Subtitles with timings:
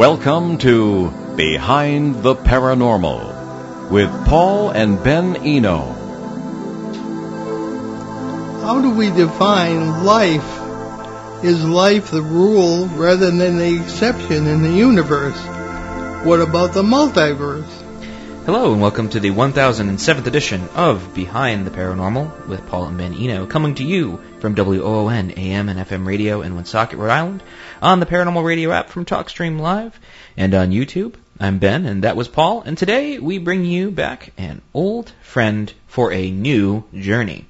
[0.00, 5.92] Welcome to Behind the Paranormal with Paul and Ben Eno.
[8.62, 11.44] How do we define life?
[11.44, 15.38] Is life the rule rather than the exception in the universe?
[16.24, 17.89] What about the multiverse?
[18.46, 23.12] Hello and welcome to the 1007th edition of Behind the Paranormal with Paul and Ben
[23.12, 27.42] Eno, coming to you from WOON AM and FM radio in Woonsocket, Rhode Island,
[27.82, 30.00] on the Paranormal Radio app from TalkStream Live,
[30.38, 31.16] and on YouTube.
[31.38, 35.70] I'm Ben, and that was Paul, and today we bring you back an old friend
[35.86, 37.44] for a new journey.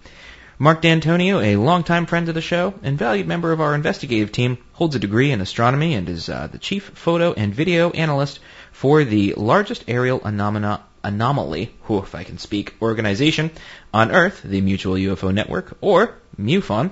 [0.59, 4.59] Marc Dantonio, a longtime friend of the show and valued member of our investigative team,
[4.73, 8.41] holds a degree in astronomy and is uh, the chief photo and video analyst
[8.81, 13.51] for the largest aerial anomaly, whew, if I can speak, organization
[13.93, 16.91] on Earth, the Mutual UFO Network, or MUFON.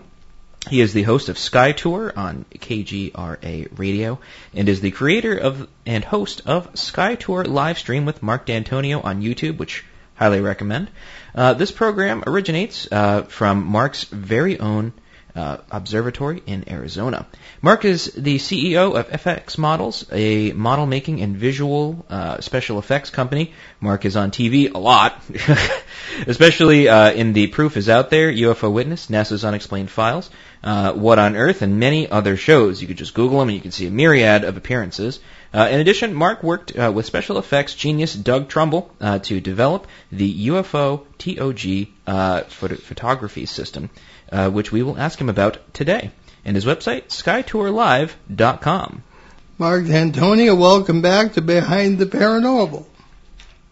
[0.69, 4.19] He is the host of Sky Tour on KGRA Radio
[4.53, 9.03] and is the creator of and host of Sky Tour live stream with Marc Dantonio
[9.03, 9.83] on YouTube, which
[10.15, 10.91] highly recommend.
[11.35, 14.93] Uh, this program originates uh, from Marc's very own
[15.39, 17.27] uh, observatory in Arizona.
[17.63, 23.11] Marc is the CEO of FX Models, a model making and visual uh, special effects
[23.11, 23.53] company.
[23.81, 25.23] Marc is on TV a lot,
[26.27, 30.29] especially uh, in the Proof is Out There, UFO Witness, NASA's Unexplained Files,
[30.65, 32.83] uh, What on Earth, and many other shows.
[32.83, 35.21] You could just Google them and you can see a myriad of appearances.
[35.53, 39.87] Uh, in addition, Mark worked uh, with special effects genius Doug Trumbull uh, to develop
[40.13, 43.89] the UFO TOG uh, photo- photography system,
[44.31, 46.11] uh, which we will ask him about today.
[46.45, 49.03] And his website, skytourlive.com.
[49.59, 52.85] Marc Dantonio, welcome back to Behind the Paranormal.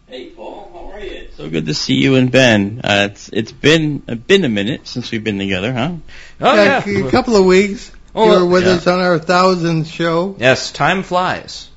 [0.07, 1.27] Hey Paul, how are you?
[1.35, 2.81] So good to see you and Ben.
[2.83, 5.95] Uh, it's it's been uh, been a minute since we've been together, huh?
[6.41, 7.05] Oh, Yeah, yeah.
[7.07, 7.91] A couple of weeks.
[8.17, 8.71] Oh, you were with yeah.
[8.73, 11.69] us on our thousandth show Yes, time flies.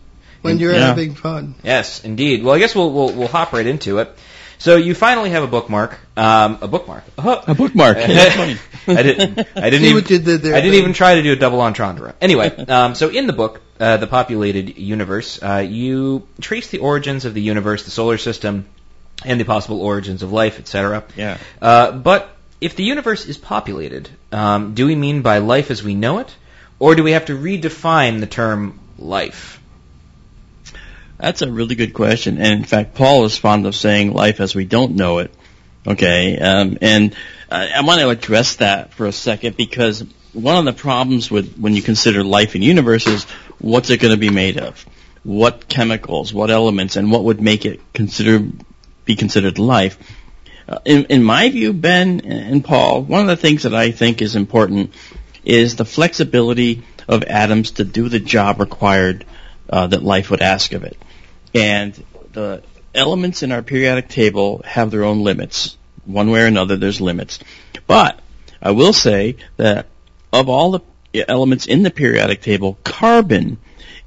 [0.43, 0.87] when you're Yeah.
[0.87, 1.55] having fun.
[1.63, 2.43] Yes, indeed.
[2.43, 4.11] Well, I guess we'll, we'll, we'll hop right into it.
[4.59, 7.05] So you finally have a bookmark, um, a bookmark.
[7.19, 7.97] A bookmark.
[8.07, 8.57] That's funny.
[8.89, 9.39] I didn't.
[9.57, 9.95] I didn't See even.
[9.95, 10.55] what you did there.
[10.55, 10.81] I didn't Ben.
[10.81, 12.15] even try to do a double entendre.
[12.21, 17.25] Anyway, um, so in the book, uh, the populated universe, uh, you trace the origins
[17.25, 18.67] of the universe, the solar system,
[19.25, 21.05] and the possible origins of life, etc.
[21.17, 21.39] Yeah.
[21.63, 25.95] Uh, but if the universe is populated, um, do we mean by life as we
[25.95, 26.35] know it,
[26.79, 29.61] or do we have to redefine the term life?
[31.19, 32.39] That's a really good question.
[32.39, 35.33] And in fact, Paul is fond of saying life as we don't know it.
[35.87, 36.39] Okay.
[36.39, 37.15] Um, and
[37.51, 41.57] uh, I want to address that for a second because one of the problems with
[41.57, 43.25] when you consider life in universe is
[43.59, 44.85] what's it going to be made of?
[45.23, 48.47] What chemicals, what elements, and what would make it consider
[49.05, 49.99] be considered life?
[50.71, 54.23] Uh, in, in my view, Ben and Paul, one of the things that I think
[54.23, 54.95] is important
[55.45, 59.27] is the flexibility of atoms to do the job required
[59.69, 60.97] uh, that life would ask of it.
[61.55, 61.93] And
[62.33, 62.63] the
[62.95, 65.77] elements in our periodic table have their own limits.
[66.05, 67.41] One way or another, there's limits.
[67.89, 68.21] But
[68.63, 69.87] I will say that
[70.33, 73.59] of all the elements in the periodic table, carbon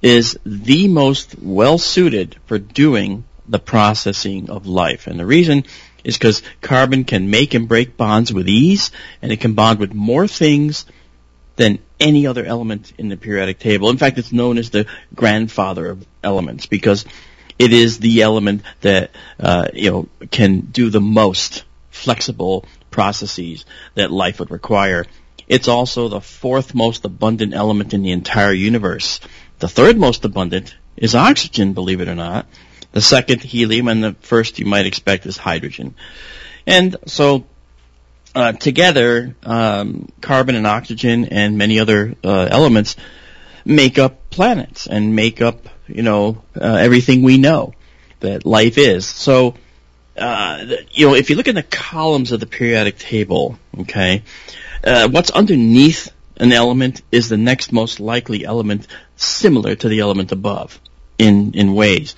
[0.01, 5.07] is the most well suited for doing the processing of life.
[5.07, 5.65] And the reason
[6.03, 9.93] is because carbon can make and break bonds with ease, and it can bond with
[9.93, 10.85] more things
[11.55, 13.89] than any other element in the periodic table.
[13.89, 17.05] In fact, it's known as the grandfather of elements because
[17.59, 23.65] it is the element that uh, you know can do the most flexible processes
[23.95, 25.05] that life would require.
[25.47, 29.19] It's also the fourth most abundant element in the entire universe.
[29.59, 32.47] The third most abundant is oxygen, believe it or not.
[32.93, 35.95] The second, helium, and the first you might expect is hydrogen.
[36.65, 37.45] And so
[38.35, 42.95] uh, together, um, carbon and oxygen and many other uh, elements
[43.65, 47.73] make up planets and make up, you know, uh, everything we know
[48.19, 49.05] that life is.
[49.05, 49.55] So,
[50.17, 54.23] uh, you know, if you look at the columns of the periodic table, okay,
[54.83, 60.31] uh, what's underneath an element is the next most likely element similar to the element
[60.31, 60.79] above
[61.17, 62.15] in in ways.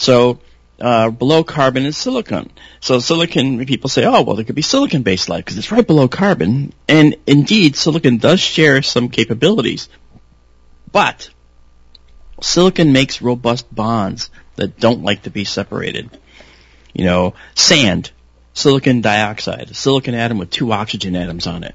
[0.00, 0.40] So
[0.80, 2.50] uh, below carbon is silicon.
[2.80, 6.08] So silicon, people say, oh, well, there could be silicon-based life because it's right below
[6.08, 6.72] carbon.
[6.88, 9.90] And indeed, silicon does share some capabilities.
[10.90, 11.28] But
[12.40, 16.10] silicon makes robust bonds that don't like to be separated.
[16.94, 18.10] You know, sand,
[18.54, 21.74] silicon dioxide, a silicon atom with two oxygen atoms on it.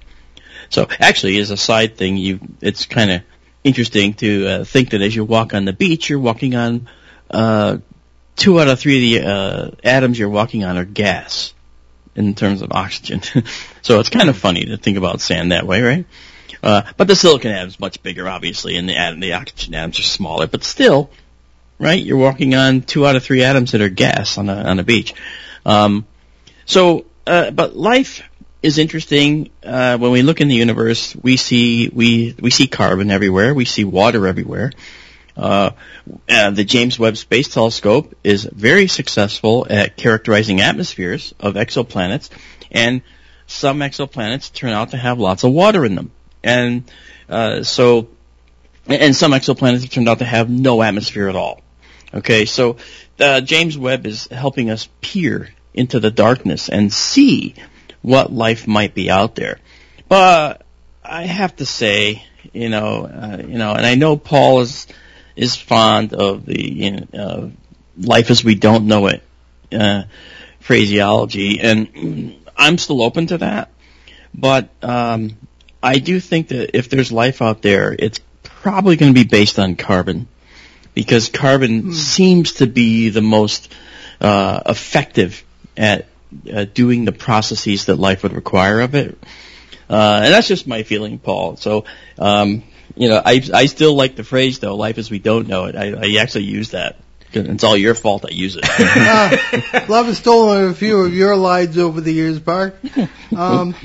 [0.69, 3.21] So actually, as a side thing, you it's kind of
[3.63, 6.87] interesting to uh, think that as you walk on the beach, you're walking on
[7.29, 7.77] uh,
[8.35, 11.53] two out of three of the uh, atoms you're walking on are gas
[12.15, 13.21] in terms of oxygen.
[13.81, 16.05] so it's kind of funny to think about sand that way, right?
[16.63, 20.03] Uh, but the silicon atom's much bigger, obviously, and the atom, the oxygen atoms are
[20.03, 20.47] smaller.
[20.47, 21.09] But still,
[21.77, 22.03] right?
[22.03, 24.83] You're walking on two out of three atoms that are gas on a on a
[24.83, 25.13] beach.
[25.65, 26.05] Um,
[26.65, 28.23] so, uh, but life
[28.63, 29.51] is interesting.
[29.63, 33.53] Uh, when we look in the universe, we see we we see carbon everywhere.
[33.53, 34.71] We see water everywhere.
[35.35, 35.71] Uh,
[36.29, 42.29] uh, the James Webb Space Telescope is very successful at characterizing atmospheres of exoplanets,
[42.71, 43.01] and
[43.47, 46.11] some exoplanets turn out to have lots of water in them.
[46.43, 46.89] And
[47.27, 48.09] uh, so,
[48.87, 51.61] and some exoplanets have turned out to have no atmosphere at all.
[52.13, 52.77] Okay, so
[53.19, 57.55] uh, James Webb is helping us peer into the darkness and see
[58.01, 59.59] what life might be out there.
[60.07, 60.65] But
[61.03, 62.23] I have to say,
[62.53, 64.87] you know, uh, you know, and I know Paul is
[65.35, 67.49] is fond of the you know, uh,
[67.97, 69.23] life as we don't know it
[69.71, 70.03] uh,
[70.59, 73.71] phraseology, and I'm still open to that.
[74.33, 75.37] But um,
[75.81, 79.59] I do think that if there's life out there, it's probably going to be based
[79.59, 80.27] on carbon
[80.93, 81.91] because carbon hmm.
[81.91, 83.71] seems to be the most
[84.19, 85.43] uh, effective
[85.77, 86.07] at
[86.51, 89.17] uh, doing the processes that life would require of it.
[89.89, 91.57] Uh, and that's just my feeling, Paul.
[91.57, 91.85] So,
[92.17, 92.63] um,
[92.95, 95.75] you know, I I still like the phrase though, "Life as we don't know it."
[95.75, 96.97] I, I actually use that.
[97.33, 98.25] It's all your fault.
[98.25, 98.63] I use it.
[98.65, 102.77] uh, love has stolen a few of your lines over the years, Bart.
[103.35, 103.75] Um,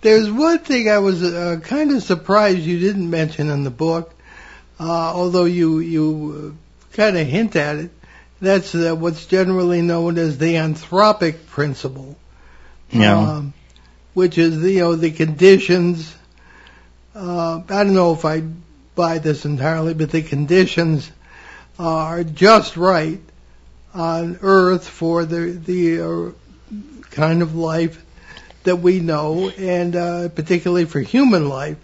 [0.00, 4.14] there's one thing I was uh, kind of surprised you didn't mention in the book,
[4.80, 7.90] uh, although you you uh, kind of hint at it.
[8.40, 12.16] That's uh, what's generally known as the anthropic principle.
[12.90, 13.18] Yeah.
[13.18, 13.54] Um,
[14.14, 16.14] which is the, you know the conditions.
[17.14, 18.42] Uh, I don't know if I
[18.96, 21.10] buy this entirely, but the conditions
[21.78, 23.20] are just right
[23.94, 26.32] on Earth for the the uh,
[27.10, 28.04] kind of life
[28.64, 31.78] that we know, and uh, particularly for human life.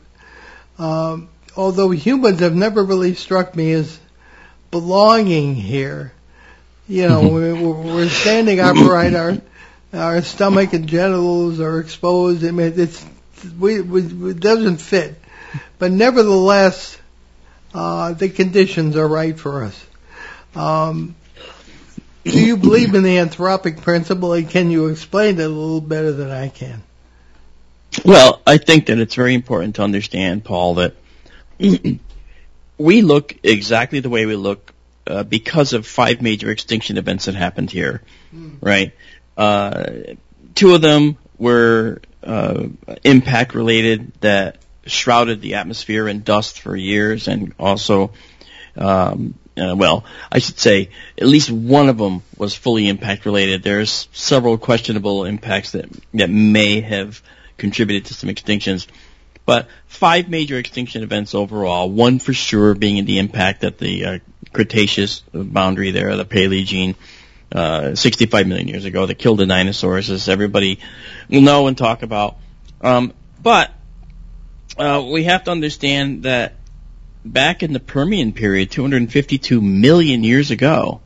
[0.78, 4.00] Um, although humans have never really struck me as
[4.72, 6.12] belonging here,
[6.88, 9.36] you know, we're, we're standing upright, our
[9.92, 12.44] our stomach and genitals are exposed.
[12.44, 13.04] I mean, it's
[13.44, 15.16] we, we it doesn't fit,
[15.78, 16.98] but nevertheless,
[17.74, 19.86] uh, the conditions are right for us.
[20.54, 21.14] Um,
[22.24, 26.12] do you believe in the anthropic principle, and can you explain it a little better
[26.12, 26.82] than I can?
[28.04, 30.94] Well, I think that it's very important to understand, Paul, that
[32.78, 34.72] we look exactly the way we look
[35.06, 38.02] uh, because of five major extinction events that happened here,
[38.34, 38.56] mm.
[38.60, 38.92] right?
[39.36, 40.14] Uh,
[40.54, 42.64] two of them were uh,
[43.04, 48.12] impact related that shrouded the atmosphere in dust for years, and also,
[48.76, 53.62] um, uh, well, I should say at least one of them was fully impact related.
[53.62, 57.22] There's several questionable impacts that that may have
[57.56, 58.86] contributed to some extinctions.
[59.46, 64.18] But five major extinction events overall, one for sure being the impact at the uh,
[64.52, 66.96] Cretaceous boundary there, the Paleogene,
[67.52, 70.78] uh, 65 million years ago that killed the dinosaurs, as everybody
[71.28, 72.36] will know and talk about.
[72.80, 73.12] Um,
[73.42, 73.72] but
[74.78, 76.54] uh, we have to understand that
[77.24, 81.00] back in the Permian period, 252 million years ago,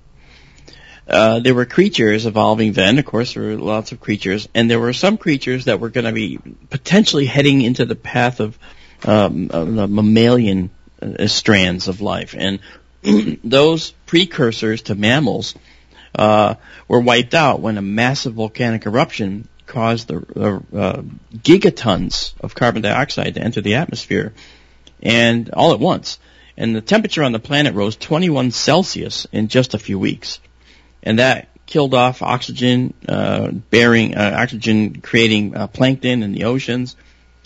[1.07, 2.99] uh, there were creatures evolving then.
[2.99, 6.07] Of course, there were lots of creatures, and there were some creatures that were going
[6.07, 6.39] to be
[6.71, 8.59] potentially heading into the path of
[9.05, 10.71] um, the mammalian
[11.03, 12.61] uh, strands of life, and
[13.45, 15.55] those precursors to mammals
[16.15, 16.55] uh,
[16.89, 21.03] were wiped out when a massive volcanic eruption caused the uh,
[21.37, 24.35] gigatons of carbon dioxide to enter the atmosphere,
[25.03, 26.19] and all at once.
[26.57, 30.39] And the temperature on the planet rose 21 Celsius in just a few weeks
[31.05, 36.97] and that killed off oxygen uh, bearing uh, oxygen creating uh, plankton in the oceans.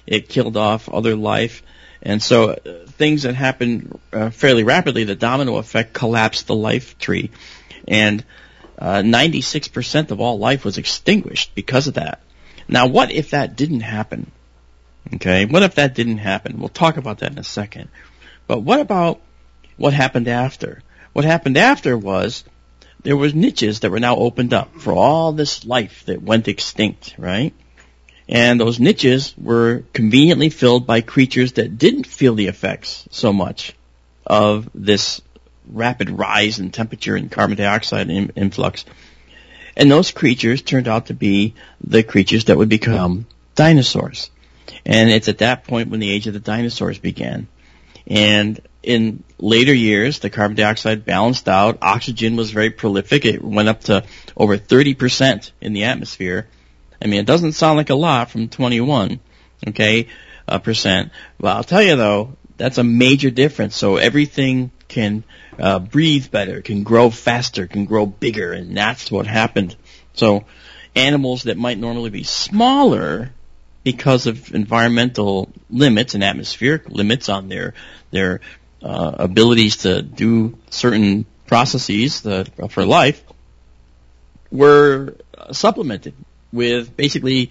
[0.07, 1.63] It killed off other life,
[2.01, 5.05] and so uh, things that happened uh, fairly rapidly.
[5.05, 7.31] The domino effect collapsed the life tree,
[7.87, 8.25] and
[8.81, 12.21] 96% uh, of all life was extinguished because of that.
[12.69, 14.31] Now, what if that didn't happen?
[15.15, 16.59] Okay, what if that didn't happen?
[16.59, 17.89] We'll talk about that in a second.
[18.47, 19.21] But what about
[19.77, 20.83] what happened after?
[21.13, 22.45] What happened after was
[23.03, 27.15] there was niches that were now opened up for all this life that went extinct,
[27.17, 27.55] right?
[28.29, 33.75] And those niches were conveniently filled by creatures that didn't feel the effects so much
[34.27, 35.23] of this
[35.73, 38.85] rapid rise in temperature and carbon dioxide in, influx.
[39.77, 44.31] And those creatures turned out to be the creatures that would become dinosaurs.
[44.85, 47.47] And it's at that point when the age of the dinosaurs began.
[48.07, 51.79] And in later years, the carbon dioxide balanced out.
[51.83, 53.25] Oxygen was very prolific.
[53.25, 54.05] It went up to
[54.37, 56.49] over 30% in the atmosphere.
[57.01, 59.21] I mean, it doesn't sound like a lot from 21,
[59.69, 60.09] okay,
[60.49, 61.13] uh, percent.
[61.39, 63.77] Well, I'll tell you though, that's a major difference.
[63.77, 65.23] So everything can
[65.59, 69.77] uh, breathe better, can grow faster, can grow bigger, and that's what happened.
[70.15, 70.45] So
[70.95, 73.31] animals that might normally be smaller
[73.85, 77.75] because of environmental limits and atmospheric limits on their
[78.11, 78.41] their
[78.83, 83.23] uh, abilities to do certain processes that, for life
[84.51, 85.17] were
[85.53, 86.15] supplemented
[86.53, 87.51] with basically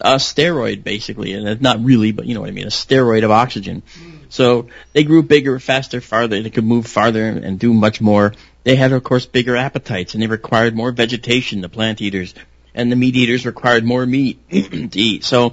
[0.00, 3.30] a steroid, basically, and not really, but you know what I mean, a steroid of
[3.30, 3.82] oxygen.
[4.28, 6.42] So they grew bigger, faster, farther.
[6.42, 8.34] They could move farther and do much more.
[8.64, 11.60] They had, of course, bigger appetites, and they required more vegetation.
[11.60, 12.34] The plant eaters
[12.76, 15.24] and the meat eaters required more meat to eat.
[15.24, 15.50] So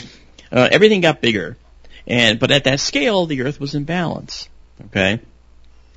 [0.51, 1.57] uh, everything got bigger,
[2.05, 4.49] and but at that scale, the Earth was in balance.
[4.87, 5.19] Okay,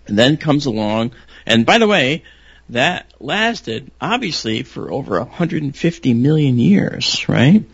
[0.07, 1.13] and then comes along,
[1.45, 2.23] and by the way,
[2.71, 7.65] that lasted obviously for over 150 million years, right?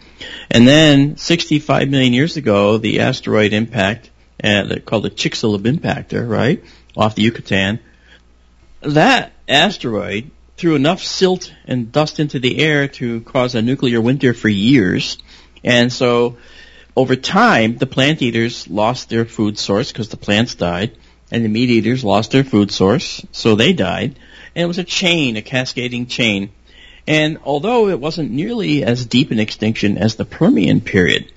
[0.50, 4.10] And then 65 million years ago, the asteroid impact,
[4.42, 6.62] uh, called the Chicxulub impactor, right,
[6.96, 7.78] off the Yucatan,
[8.80, 14.34] that asteroid threw enough silt and dust into the air to cause a nuclear winter
[14.34, 15.18] for years.
[15.64, 16.36] And so
[16.96, 20.96] over time, the plant eaters lost their food source because the plants died,
[21.30, 24.18] and the meat eaters lost their food source, so they died.
[24.54, 26.50] And it was a chain, a cascading chain.
[27.06, 31.32] And although it wasn't nearly as deep an extinction as the Permian period,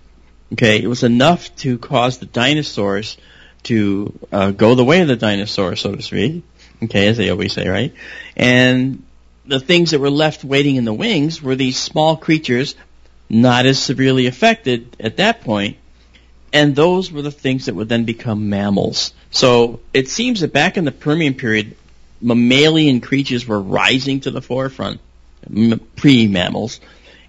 [0.54, 3.18] okay, it was enough to cause the dinosaurs
[3.64, 6.44] to uh, go the way of the dinosaur, so to speak.
[6.84, 7.94] Okay, as they always say, right?
[8.36, 9.04] And
[9.46, 12.76] the things that were left waiting in the wings were these small creatures,
[13.30, 15.78] not as severely affected at that point,
[16.54, 19.14] and those were the things that would then become mammals.
[19.32, 21.76] So it seems that back in the Permian period,
[22.22, 25.02] mammalian creatures were rising to the forefront,
[25.96, 26.80] pre-mammals,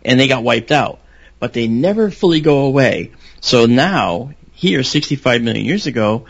[0.05, 1.01] and they got wiped out.
[1.39, 3.13] But they never fully go away.
[3.41, 6.25] So now, here, 65 million years ago,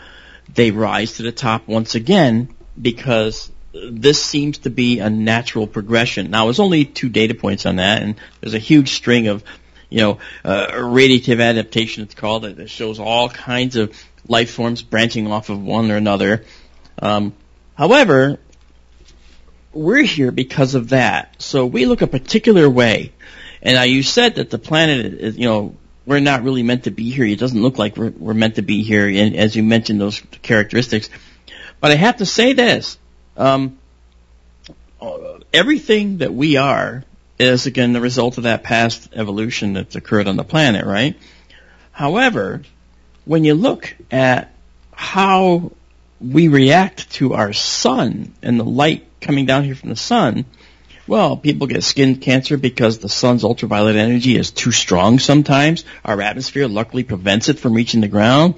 [0.53, 3.51] they rise to the top once again because
[3.89, 6.31] this seems to be a natural progression.
[6.31, 9.43] Now, there's only two data points on that, and there's a huge string of,
[9.89, 13.93] you know, uh, radiative adaptation, it's called, that shows all kinds of
[14.27, 16.43] life forms branching off of one or another.
[16.99, 17.33] Um,
[17.75, 18.39] however,
[19.77, 21.41] we're here because of that.
[21.41, 23.13] So we look a particular way.
[23.61, 26.91] And now you said that the planet is, you know, we're not really meant to
[26.91, 27.25] be here.
[27.25, 30.21] It doesn't look like we're, we're meant to be here, and as you mentioned those
[30.41, 31.09] characteristics.
[31.81, 32.97] But I have to say this.
[33.35, 33.77] Um,
[35.53, 37.03] everything that we are
[37.37, 41.17] is again the result of that past evolution that's occurred on the planet, right?
[41.91, 42.61] However,
[43.25, 44.53] when you look at
[44.93, 45.71] how
[46.19, 50.45] we react to our sun and the light coming down here from the sun,
[51.07, 55.85] well, people get skin cancer because the sun's ultraviolet energy is too strong sometimes.
[56.03, 58.55] Our atmosphere luckily prevents it from reaching the ground.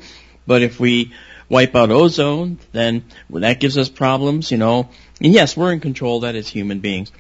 [0.48, 1.13] But if we
[1.48, 4.89] wipe out ozone, then well, that gives us problems, you know.
[5.22, 7.12] And yes, we're in control that as human beings.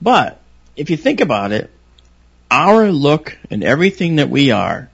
[0.00, 0.40] But
[0.74, 1.70] if you think about it,
[2.50, 4.90] our look and everything that we are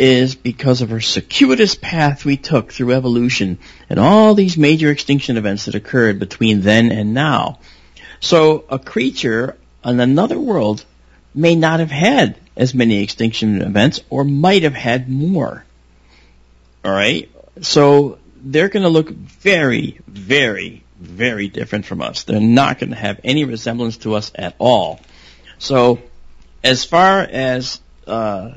[0.00, 3.58] is because of our circuitous path we took through evolution
[3.90, 7.58] and all these major extinction events that occurred between then and now.
[8.18, 10.86] So a creature on another world
[11.34, 15.66] may not have had as many extinction events or might have had more.
[16.82, 17.30] Alright?
[17.60, 22.22] So they're to look very, very, very different from us.
[22.22, 24.98] They're not to have any resemblance to us at all.
[25.58, 26.00] So,
[26.64, 28.52] as far as uh,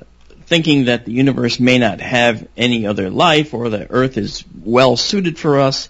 [0.54, 4.96] thinking that the universe may not have any other life or that Earth is well
[4.96, 5.90] suited for us,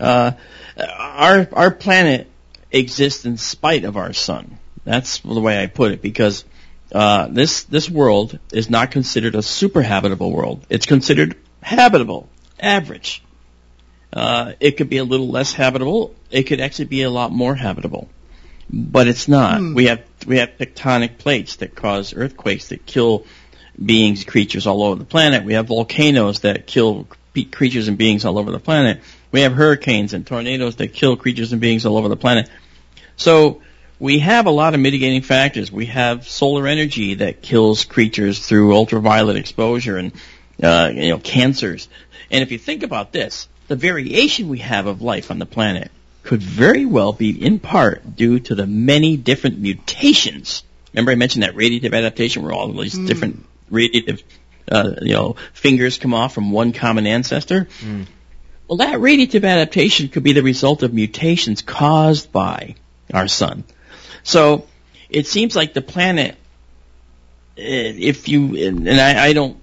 [0.00, 0.32] uh,
[0.78, 2.26] our our planet
[2.70, 4.58] exists in spite of our sun.
[4.84, 6.46] That's the way I put it because
[6.90, 10.64] uh, this this world is not considered a super habitable world.
[10.70, 13.22] It's considered habitable average.
[14.10, 16.14] Uh, it could be a little less habitable.
[16.30, 18.08] It could actually be a lot more habitable,
[18.70, 19.58] but it's not.
[19.58, 19.74] Hmm.
[19.74, 23.26] We have we have tectonic plates that cause earthquakes that kill
[23.84, 25.44] beings, creatures all over the planet.
[25.44, 27.06] We have volcanoes that kill
[27.50, 29.00] creatures and beings all over the planet.
[29.30, 32.50] We have hurricanes and tornadoes that kill creatures and beings all over the planet.
[33.16, 33.62] So
[33.98, 35.70] we have a lot of mitigating factors.
[35.70, 40.12] We have solar energy that kills creatures through ultraviolet exposure and
[40.62, 41.88] uh, you know cancers.
[42.30, 45.90] And if you think about this, the variation we have of life on the planet
[46.24, 50.62] could very well be in part due to the many different mutations.
[50.92, 53.06] Remember I mentioned that radiative adaptation where all these mm.
[53.06, 54.22] different radiative,
[54.70, 57.66] uh, you know, fingers come off from one common ancestor?
[57.80, 58.06] Mm.
[58.68, 62.76] Well, that radiative adaptation could be the result of mutations caused by
[63.12, 63.64] our sun.
[64.22, 64.66] So
[65.10, 66.36] it seems like the planet,
[67.58, 69.58] eh, if you, and I, I don't,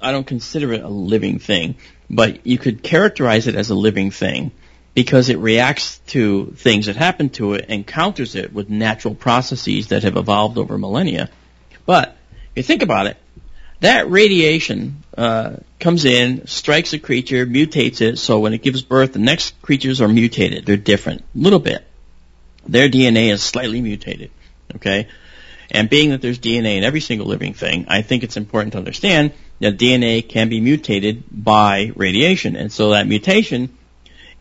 [0.00, 1.74] I don't consider it a living thing,
[2.08, 4.52] but you could characterize it as a living thing
[4.94, 9.88] because it reacts to things that happen to it and counters it with natural processes
[9.88, 11.28] that have evolved over millennia.
[11.84, 12.16] But
[12.52, 13.16] if you think about it,
[13.80, 19.12] that radiation uh, comes in, strikes a creature, mutates it, so when it gives birth,
[19.12, 20.66] the next creatures are mutated.
[20.66, 21.84] They're different, a little bit.
[22.66, 24.30] Their DNA is slightly mutated,
[24.76, 25.08] okay?
[25.70, 28.78] And being that there's DNA in every single living thing, I think it's important to
[28.78, 32.56] understand that DNA can be mutated by radiation.
[32.56, 33.76] And so that mutation,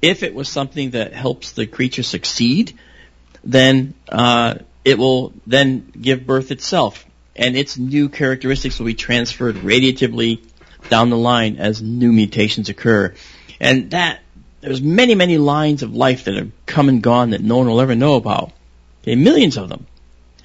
[0.01, 2.77] if it was something that helps the creature succeed,
[3.43, 7.05] then uh, it will then give birth itself.
[7.37, 10.41] And its new characteristics will be transferred radiatively
[10.89, 13.13] down the line as new mutations occur.
[13.59, 14.19] And that,
[14.61, 17.81] there's many, many lines of life that have come and gone that no one will
[17.81, 18.51] ever know about.
[19.03, 19.85] Okay, millions of them.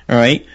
[0.09, 0.47] Alright?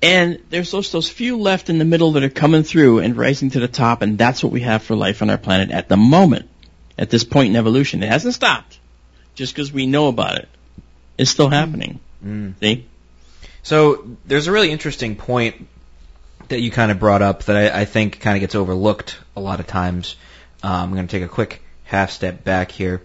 [0.00, 3.50] And there's those, those few left in the middle that are coming through and rising
[3.50, 5.96] to the top, and that's what we have for life on our planet at the
[5.96, 6.48] moment,
[6.98, 8.02] at this point in evolution.
[8.02, 8.80] It hasn't stopped
[9.34, 10.48] just because we know about it.
[11.18, 12.00] It's still happening.
[12.24, 12.54] Mm.
[12.58, 12.86] See?
[13.62, 15.68] So there's a really interesting point
[16.52, 19.40] that you kind of brought up that I, I think kind of gets overlooked a
[19.40, 20.16] lot of times.
[20.62, 23.02] Um, I'm going to take a quick half step back here.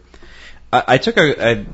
[0.72, 1.66] I, I took a, a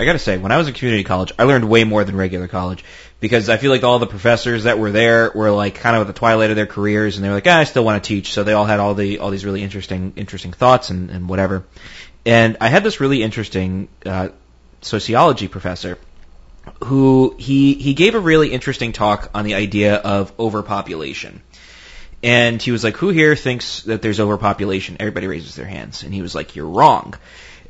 [0.00, 2.46] I gotta say, when I was in community college, I learned way more than regular
[2.46, 2.84] college
[3.18, 6.06] because I feel like all the professors that were there were like kind of at
[6.06, 8.32] the twilight of their careers, and they were like, ah, I still want to teach.
[8.32, 11.64] So they all had all the all these really interesting interesting thoughts and, and whatever.
[12.24, 14.28] And I had this really interesting uh,
[14.82, 15.98] sociology professor
[16.84, 21.42] who he he gave a really interesting talk on the idea of overpopulation.
[22.22, 26.12] And he was like, "Who here thinks that there's overpopulation?" Everybody raises their hands, and
[26.12, 27.14] he was like, "You're wrong."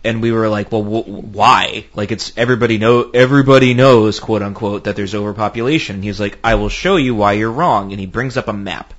[0.05, 1.87] and we were like, well, wh- why?
[1.95, 5.97] Like it's everybody know everybody knows, quote unquote, that there's overpopulation.
[5.97, 7.91] And he's like, I will show you why you're wrong.
[7.91, 8.95] And he brings up a map,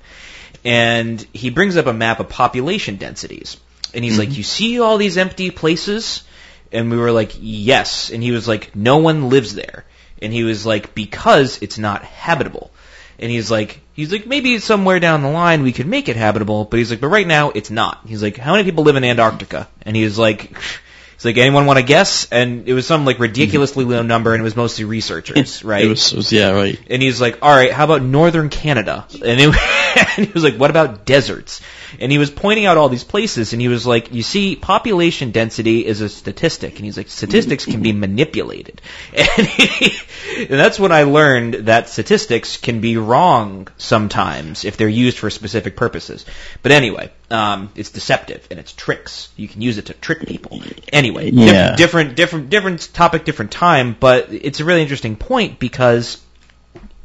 [0.64, 3.56] and he brings up a map of population densities,
[3.94, 4.30] and he's mm-hmm.
[4.30, 6.22] like, you see all these empty places,
[6.70, 9.84] and we were like, yes, and he was like, no one lives there,
[10.22, 12.70] and he was like, because it's not habitable.
[13.18, 16.64] And he's like, he's like, maybe somewhere down the line we could make it habitable,
[16.64, 18.00] but he's like, but right now it's not.
[18.06, 19.68] He's like, how many people live in Antarctica?
[19.82, 20.40] And he's like,
[21.14, 22.26] he's like anyone want to guess?
[22.32, 25.84] And it was some like ridiculously low number, and it was mostly researchers, right?
[25.84, 26.80] it, was, it was, yeah, right.
[26.88, 29.06] And he's like, all right, how about northern Canada?
[29.12, 29.54] And, it,
[30.18, 31.60] and he was like, what about deserts?
[31.98, 35.30] And he was pointing out all these places, and he was like, you see, population
[35.30, 38.80] density is a statistic, and he's like, statistics can be manipulated,
[39.16, 39.98] and, he,
[40.38, 45.30] and that's when I learned that statistics can be wrong sometimes if they're used for
[45.30, 46.24] specific purposes.
[46.62, 49.28] But anyway, um, it's deceptive and it's tricks.
[49.36, 50.62] You can use it to trick people.
[50.92, 51.76] Anyway, yeah.
[51.76, 53.96] different, different, different topic, different time.
[53.98, 56.22] But it's a really interesting point because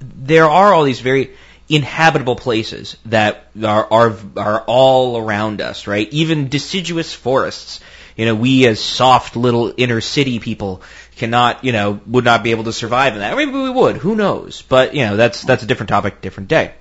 [0.02, 1.36] there are all these very
[1.68, 6.12] inhabitable places that are are are all around us, right?
[6.12, 7.80] Even deciduous forests.
[8.16, 10.82] You know, we as soft little inner city people
[11.18, 13.36] cannot, you know, would not be able to survive in that.
[13.36, 13.98] Maybe we would.
[13.98, 14.62] Who knows?
[14.62, 16.74] But you know, that's that's a different topic, different day.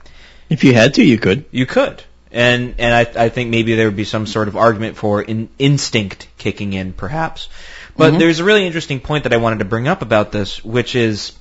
[0.49, 1.45] If you had to, you could.
[1.51, 4.97] You could and and I, I think maybe there would be some sort of argument
[4.97, 7.49] for in, instinct kicking in, perhaps.
[7.97, 8.19] But mm-hmm.
[8.19, 11.33] there's a really interesting point that I wanted to bring up about this, which is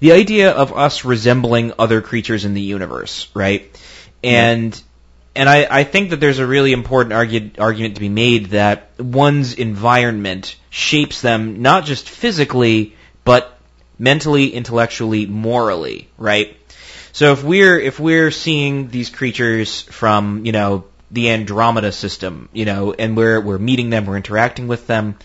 [0.00, 3.70] the idea of us resembling other creatures in the universe, right?
[4.22, 4.80] And
[5.36, 9.54] and I, I think that there's a really important argument to be made that one's
[9.54, 13.58] environment shapes them not just physically, but
[13.98, 16.56] mentally, intellectually, morally, right?
[17.12, 22.64] So if we're if we're seeing these creatures from you know the Andromeda system, you
[22.64, 25.16] know, and we're we're meeting them, we're interacting with them,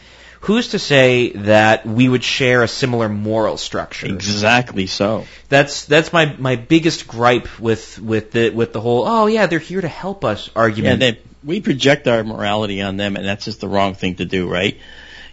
[0.41, 4.07] who's to say that we would share a similar moral structure?
[4.07, 5.25] Exactly so.
[5.49, 9.59] That's that's my my biggest gripe with with the with the whole oh yeah they're
[9.59, 11.01] here to help us argument.
[11.01, 14.25] Yeah, they, we project our morality on them, and that's just the wrong thing to
[14.25, 14.77] do, right?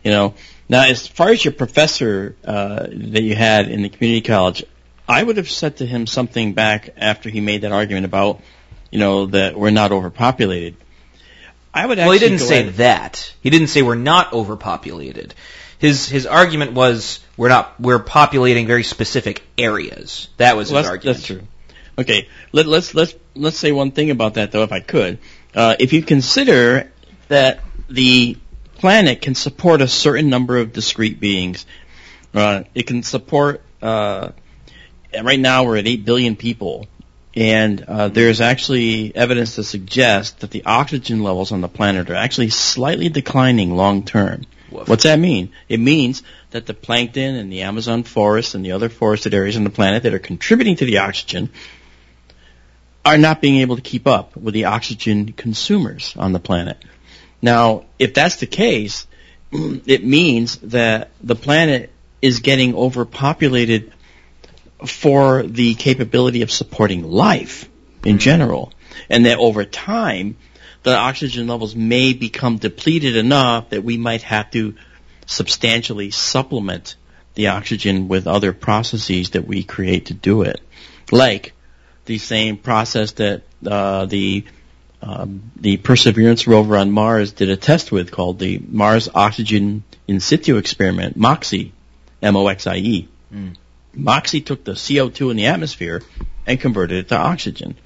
[0.04, 0.34] You know.
[0.68, 4.64] Now, as far as your professor uh, that you had in the community college,
[5.08, 8.40] I would have said to him something back after he made that argument about,
[8.90, 10.76] you know, that we're not overpopulated.
[11.76, 11.98] I would.
[11.98, 12.74] Well, he didn't say ahead.
[12.74, 13.34] that.
[13.42, 15.34] He didn't say we're not overpopulated.
[15.78, 20.28] His his argument was we're not we're populating very specific areas.
[20.38, 21.16] That was well, his that's, argument.
[21.16, 21.42] That's true.
[21.98, 25.18] Okay, Let, let's let's let's say one thing about that though, if I could.
[25.54, 26.90] Uh, if you consider
[27.28, 27.60] that
[27.90, 28.38] the
[28.76, 31.66] planet can support a certain number of discrete beings,
[32.32, 34.30] uh, it can support uh,
[35.22, 36.86] right now we're at 8 billion people,
[37.36, 42.14] and uh, there's actually evidence to suggest that the oxygen levels on the planet are
[42.14, 44.44] actually slightly declining long term.
[44.70, 45.52] What's that mean?
[45.68, 49.64] It means that the plankton and the Amazon forest and the other forested areas on
[49.64, 51.50] the planet that are contributing to the oxygen
[53.04, 56.78] are not being able to keep up with the oxygen consumers on the planet.
[57.40, 59.06] Now, if that's the case,
[59.52, 63.92] it means that the planet is getting overpopulated
[64.84, 67.68] for the capability of supporting life
[68.04, 68.72] in general.
[69.08, 70.36] And that over time,
[70.82, 74.74] the oxygen levels may become depleted enough that we might have to
[75.26, 76.96] substantially supplement
[77.34, 80.60] the oxygen with other processes that we create to do it.
[81.10, 81.52] Like
[82.04, 84.44] the same process that uh, the
[85.02, 90.20] um, the Perseverance rover on Mars did a test with called the Mars Oxygen In
[90.20, 91.72] Situ Experiment, MOXIE,
[92.22, 93.08] M-O-X-I-E.
[93.32, 93.56] Mm.
[93.96, 96.02] MOXIE took the CO2 in the atmosphere
[96.46, 97.76] and converted it to oxygen.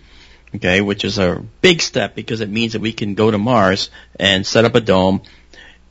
[0.54, 3.88] Okay, which is a big step because it means that we can go to Mars
[4.18, 5.22] and set up a dome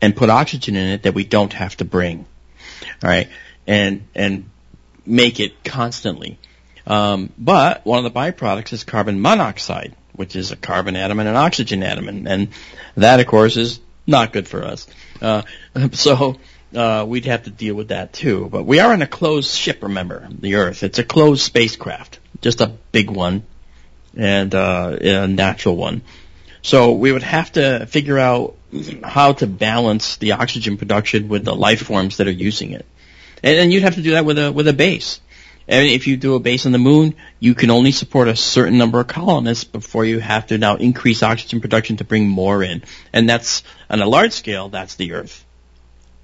[0.01, 2.25] and put oxygen in it that we don't have to bring.
[3.01, 3.29] All right,
[3.65, 4.49] and and
[5.05, 6.37] make it constantly.
[6.85, 11.29] Um, but one of the byproducts is carbon monoxide, which is a carbon atom and
[11.29, 12.49] an oxygen atom, and, and
[12.97, 14.87] that, of course, is not good for us.
[15.21, 15.43] Uh,
[15.93, 16.37] so
[16.75, 18.47] uh, we'd have to deal with that too.
[18.51, 20.83] But we are in a closed ship, remember, the Earth.
[20.83, 23.43] It's a closed spacecraft, just a big one
[24.15, 26.01] and uh, a natural one.
[26.61, 28.55] So we would have to figure out
[29.03, 32.85] how to balance the oxygen production with the life forms that are using it,
[33.41, 35.21] and, and you'd have to do that with a with a base.
[35.69, 38.79] And if you do a base on the moon, you can only support a certain
[38.79, 42.81] number of colonists before you have to now increase oxygen production to bring more in.
[43.13, 45.45] And that's, on a large scale, that's the Earth.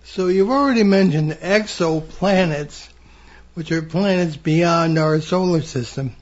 [0.08, 2.88] So you've already mentioned exoplanets,
[3.56, 6.16] which are planets beyond our solar system.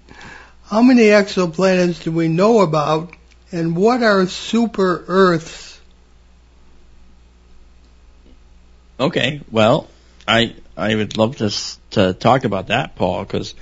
[0.63, 3.13] How many exoplanets do we know about,
[3.51, 5.79] and what are super Earths?
[8.97, 9.89] Okay, well,
[10.25, 11.53] I I would love to
[11.91, 13.53] to talk about that, Paul, because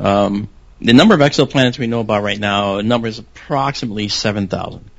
[0.00, 0.48] um,
[0.80, 4.90] the number of exoplanets we know about right now, the number is approximately seven thousand.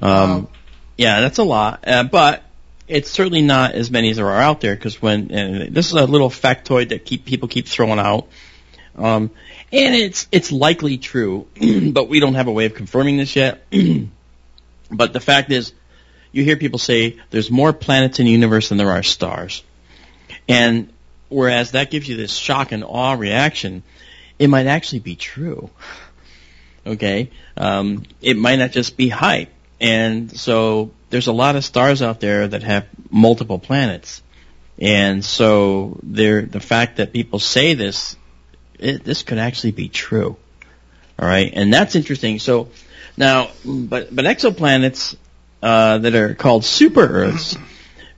[0.00, 0.48] Um, wow.
[0.96, 2.44] Yeah, that's a lot, uh, but
[2.90, 4.74] it's certainly not as many as there are out there.
[4.74, 5.28] Because when
[5.72, 8.28] this is a little factoid that keep people keep throwing out,
[8.96, 9.30] um,
[9.72, 11.46] and it's it's likely true,
[11.92, 13.64] but we don't have a way of confirming this yet.
[14.90, 15.72] but the fact is,
[16.32, 19.62] you hear people say there's more planets in the universe than there are stars.
[20.48, 20.92] And
[21.28, 23.82] whereas that gives you this shock and awe reaction,
[24.38, 25.70] it might actually be true.
[26.84, 27.30] Okay?
[27.56, 29.50] Um, it might not just be hype.
[29.80, 34.22] And so there's a lot of stars out there that have multiple planets.
[34.78, 38.16] And so there, the fact that people say this,
[38.78, 40.36] it, this could actually be true.
[41.18, 42.38] All right, and that's interesting.
[42.38, 42.70] So
[43.14, 45.16] now, but but exoplanets
[45.62, 47.58] uh, that are called super Earths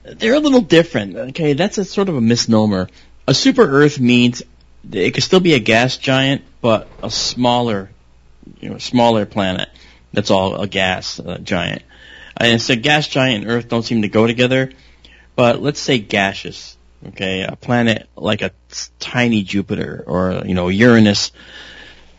[0.03, 1.15] they're a little different.
[1.15, 2.89] Okay, that's a sort of a misnomer.
[3.27, 4.43] A super Earth means
[4.91, 7.89] it could still be a gas giant, but a smaller,
[8.59, 9.69] you know, smaller planet.
[10.11, 11.83] That's all a gas uh, giant.
[12.37, 14.71] And so gas giant and Earth don't seem to go together,
[15.35, 16.77] but let's say gaseous.
[17.09, 18.51] Okay, a planet like a
[18.99, 21.31] tiny Jupiter or you know Uranus,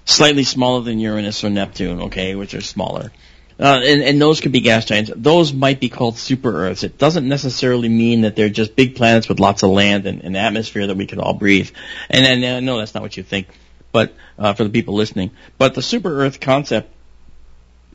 [0.04, 2.02] slightly smaller than Uranus or Neptune.
[2.02, 3.10] Okay, which are smaller.
[3.58, 5.12] Uh, and, and those could be gas giants.
[5.14, 6.82] Those might be called super Earths.
[6.82, 10.36] It doesn't necessarily mean that they're just big planets with lots of land and, and
[10.36, 11.70] atmosphere that we could all breathe.
[12.10, 13.46] And, and know that's not what you think,
[13.92, 15.30] but uh, for the people listening.
[15.56, 16.90] But the super Earth concept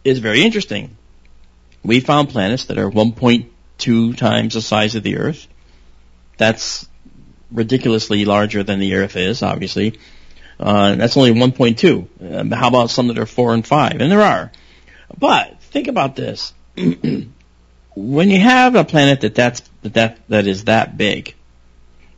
[0.06, 0.96] is very interesting.
[1.84, 5.48] We found planets that are 1.2 times the size of the Earth.
[6.38, 6.88] That's
[7.52, 10.00] ridiculously larger than the Earth is, obviously.
[10.60, 12.52] Uh, that's only 1.2.
[12.52, 14.02] Uh, how about some that are 4 and 5?
[14.02, 14.52] And there are.
[15.18, 16.54] But think about this:
[17.96, 21.36] when you have a planet that that's that that is that big,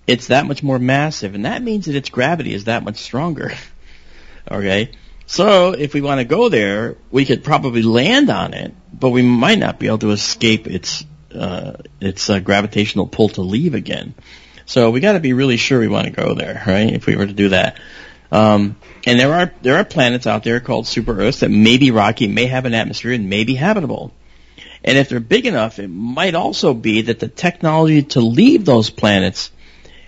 [0.08, 3.54] it's that much more massive, and that means that its gravity is that much stronger.
[4.52, 4.92] okay,
[5.32, 9.22] so if we want to go there, we could probably land on it, but we
[9.22, 14.14] might not be able to escape its uh, its uh, gravitational pull to leave again.
[14.66, 16.92] So we got to be really sure we want to go there, right?
[16.92, 17.80] If we were to do that.
[18.30, 18.76] Um,
[19.08, 22.28] and there are there are planets out there called super Earths that may be rocky,
[22.28, 24.12] may have an atmosphere, and may be habitable.
[24.84, 28.90] And if they're big enough, it might also be that the technology to leave those
[28.90, 29.50] planets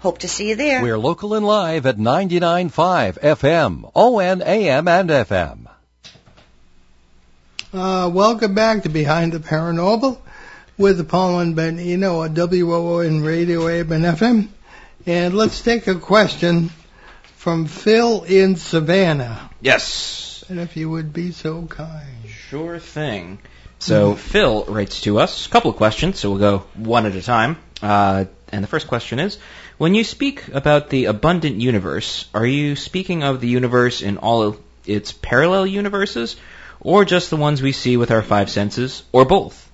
[0.00, 0.82] Hope to see you there.
[0.82, 5.68] We're local and live at 99.5 FM, ON, AM, and FM.
[7.72, 10.18] Uh, welcome back to Behind the Paranormal
[10.76, 14.48] with Paul and Ben Eno on WOON Radio AM and FM.
[15.06, 16.70] And let's take a question
[17.36, 19.50] from Phil in Savannah.
[19.60, 20.44] Yes.
[20.48, 22.28] And if you would be so kind.
[22.28, 23.38] Sure thing.
[23.78, 27.22] So Phil writes to us a couple of questions, so we'll go one at a
[27.22, 27.56] time.
[27.80, 29.38] Uh, and the first question is,
[29.78, 34.56] when you speak about the abundant universe, are you speaking of the universe in all
[34.86, 36.36] its parallel universes,
[36.78, 39.69] or just the ones we see with our five senses, or both?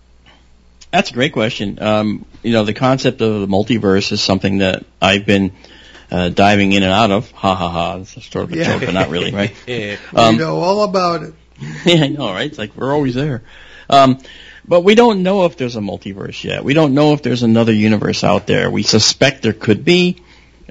[0.97, 1.79] That's a great question.
[1.83, 5.53] Um, you know, the concept of the multiverse is something that I've been
[6.11, 7.31] uh, diving in and out of.
[7.33, 7.97] Ha ha ha.
[7.99, 8.65] It's sort of a Yeah.
[8.65, 9.55] joke, but not really, right?
[9.67, 9.97] Yeah.
[10.15, 11.35] Um, we know all about it.
[11.85, 12.47] yeah, I know, right?
[12.47, 13.43] It's like we're always there.
[13.91, 14.19] Um,
[14.67, 16.65] but we don't know if there's a multiverse yet.
[16.65, 18.71] We don't know if there's another universe out there.
[18.71, 20.23] We suspect there could be.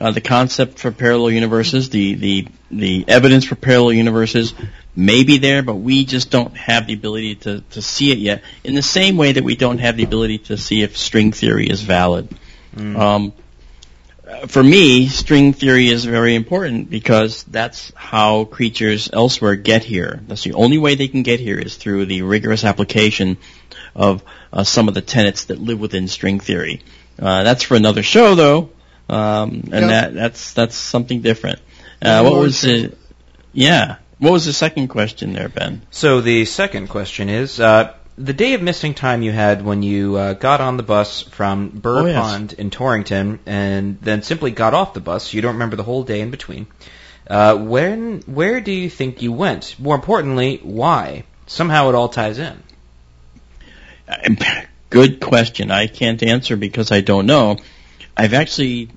[0.01, 4.53] Uh, the concept for parallel universes, the, the, the evidence for parallel universes
[4.95, 8.43] may be there, but we just don't have the ability to, to see it yet.
[8.63, 11.67] In the same way that we don't have the ability to see if string theory
[11.69, 12.29] is valid.
[12.77, 13.33] Um,
[14.27, 20.21] uh, for me, string theory is very important because that's how creatures elsewhere get here.
[20.27, 23.37] That's the only way they can get here is through the rigorous application
[23.95, 26.81] of uh, some of the tenets that live within string theory.
[27.19, 28.69] Uh, that's for another show, though,
[29.09, 29.87] um, and Yeah.
[29.87, 31.59] that that's that's something different.
[32.01, 32.97] Uh, what was it?
[33.53, 33.97] Yeah.
[34.17, 35.81] What was the second question there, Ben?
[35.91, 40.15] So the second question is, uh, the day of missing time you had when you
[40.15, 42.15] uh, got on the bus from Burr Oh, yes.
[42.15, 46.03] Pond in Torrington and then simply got off the bus, you don't remember the whole
[46.03, 46.67] day in between.
[47.27, 49.77] Uh, when, where do you think you went?
[49.79, 51.23] More importantly, why?
[51.47, 52.63] Somehow it all ties in.
[54.89, 55.71] Good question.
[55.71, 57.57] I can't answer because I don't know.
[58.15, 58.89] I've actually,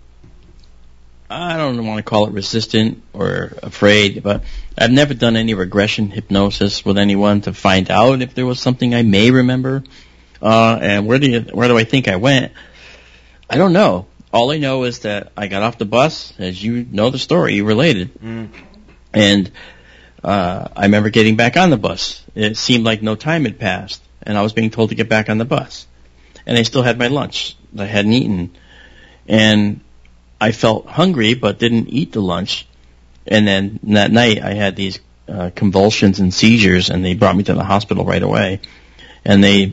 [1.30, 4.44] I don't want to call it resistant or afraid, but
[4.78, 8.94] I've never done any regression hypnosis with anyone to find out if there was something
[8.94, 9.84] I may remember.
[10.40, 12.52] Uh, and where do you, where do I think I went?
[13.50, 14.06] I don't know.
[14.32, 17.54] All I know is that I got off the bus, as you know the story,
[17.54, 18.48] you related, Mm.
[19.12, 19.50] and
[20.22, 22.22] uh, I remember getting back on the bus.
[22.34, 25.28] It seemed like no time had passed, and I was being told to get back
[25.30, 25.86] on the bus.
[26.46, 28.56] And I still had my lunch that I hadn't eaten.
[29.26, 29.80] And
[30.40, 32.66] I felt hungry, but didn't eat the lunch.
[33.26, 37.42] And then that night I had these uh, convulsions and seizures, and they brought me
[37.44, 38.60] to the hospital right away.
[39.24, 39.72] And they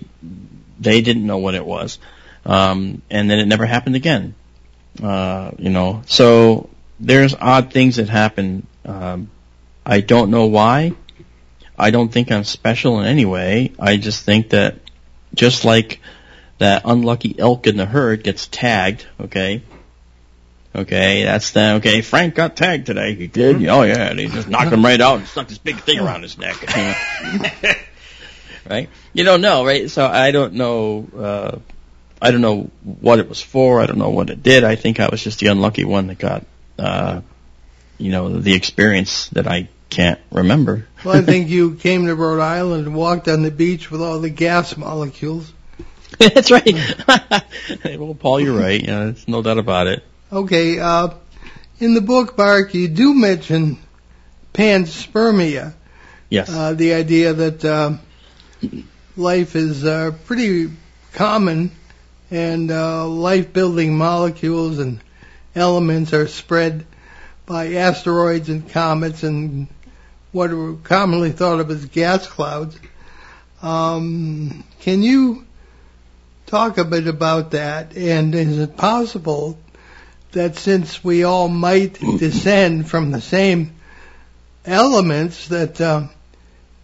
[0.80, 2.00] they didn't know what it was.
[2.46, 4.36] Um, and then it never happened again.
[5.02, 8.68] Uh, you know, so there's odd things that happen.
[8.86, 9.30] Um,
[9.86, 10.94] I don't know why.
[11.78, 13.74] I don't think I'm special in any way.
[13.80, 14.76] I just think that
[15.34, 16.00] just like
[16.58, 19.62] that unlucky elk in the herd gets tagged, okay?
[20.76, 23.16] Okay, that's the, okay, Frank got tagged today.
[23.16, 23.66] He did?
[23.68, 26.24] Oh yeah, and he just knocked him right out and stuck this big thing around
[26.24, 26.58] his neck.
[28.70, 28.90] right?
[29.14, 29.90] You don't know, right?
[29.90, 31.60] So I don't know, uh,
[32.22, 33.80] I don't know what it was for.
[33.80, 34.66] I don't know what it did.
[34.66, 36.46] I think I was just the unlucky one that got,
[36.78, 37.22] uh,
[37.98, 40.88] you know, the experience that I can't remember.
[41.06, 44.20] Well, I think you came to Rhode Island and walked on the beach with all
[44.20, 45.54] the gas molecules.
[46.20, 46.76] That's right.
[47.98, 48.82] well, Paul, you're right.
[48.82, 50.04] Yeah, there's no doubt about it.
[50.36, 51.12] Okay, uh,
[51.80, 53.78] in the book, Marc, you do mention
[54.54, 55.74] panspermia,
[56.30, 56.50] Yes.
[56.50, 57.94] uh, the idea that uh,
[59.16, 60.72] life is uh, pretty
[61.14, 61.72] common
[62.32, 65.00] and uh, life-building molecules and
[65.56, 66.86] elements are spread
[67.46, 69.68] by asteroids and comets and
[70.34, 72.78] what are commonly thought of as gas clouds.
[73.62, 75.46] Um, can you
[76.46, 77.96] talk a bit about that?
[77.96, 79.58] And is it possible
[80.36, 83.76] that since we all might descend from the same
[84.66, 86.08] elements, that uh,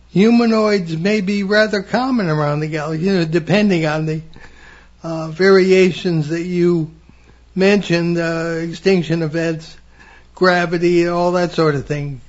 [0.10, 4.22] humanoids may be rather common around the galaxy, you know, depending on the
[5.04, 6.92] uh, variations that you
[7.56, 9.78] mentioned, uh, extinction events,
[10.36, 12.22] gravity, all that sort of thing.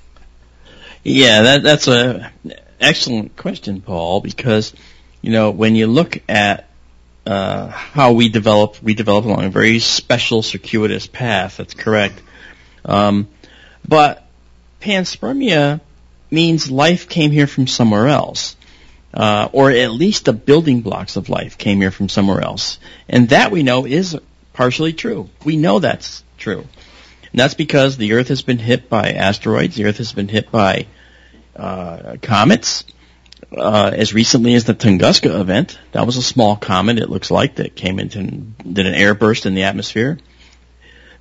[1.04, 2.30] Yeah, that, that's a
[2.80, 4.72] excellent question, Paul, because
[5.20, 6.68] you know when you look at
[7.26, 11.58] uh, how we develop, we develop along a very special circuitous path.
[11.58, 12.20] That's correct.
[12.84, 13.28] Um,
[13.86, 14.26] but
[14.80, 15.80] panspermia
[16.30, 18.56] means life came here from somewhere else.
[19.14, 22.78] Uh, or at least the building blocks of life came here from somewhere else.
[23.08, 24.18] And that we know is
[24.54, 25.28] partially true.
[25.44, 26.60] We know that's true.
[26.60, 30.50] And that's because the Earth has been hit by asteroids, the Earth has been hit
[30.50, 30.86] by
[31.54, 32.84] uh, comets,
[33.56, 35.78] uh, as recently as the Tunguska event.
[35.92, 39.46] That was a small comet, it looks like, that came into, and did an airburst
[39.46, 40.18] in the atmosphere.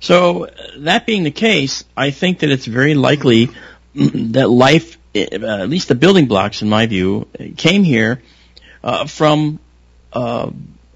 [0.00, 3.50] So, that being the case, I think that it's very likely
[3.94, 8.22] that life uh, at least the building blocks, in my view, came here
[8.82, 9.58] uh, from
[10.12, 10.50] uh,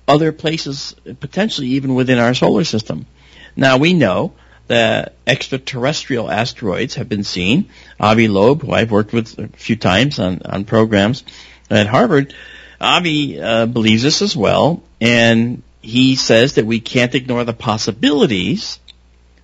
[0.09, 3.07] other places, potentially even within our solar system.
[3.55, 4.33] Now we know
[4.68, 7.68] that extraterrestrial asteroids have been seen.
[8.00, 11.24] Avi Loeb, who I've worked with a few times on, on programs
[11.70, 12.35] at Harvard,
[12.81, 18.79] Avi uh, believes this as well, and he says that we can't ignore the possibilities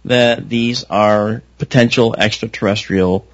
[0.04, 3.26] that these are potential extraterrestrial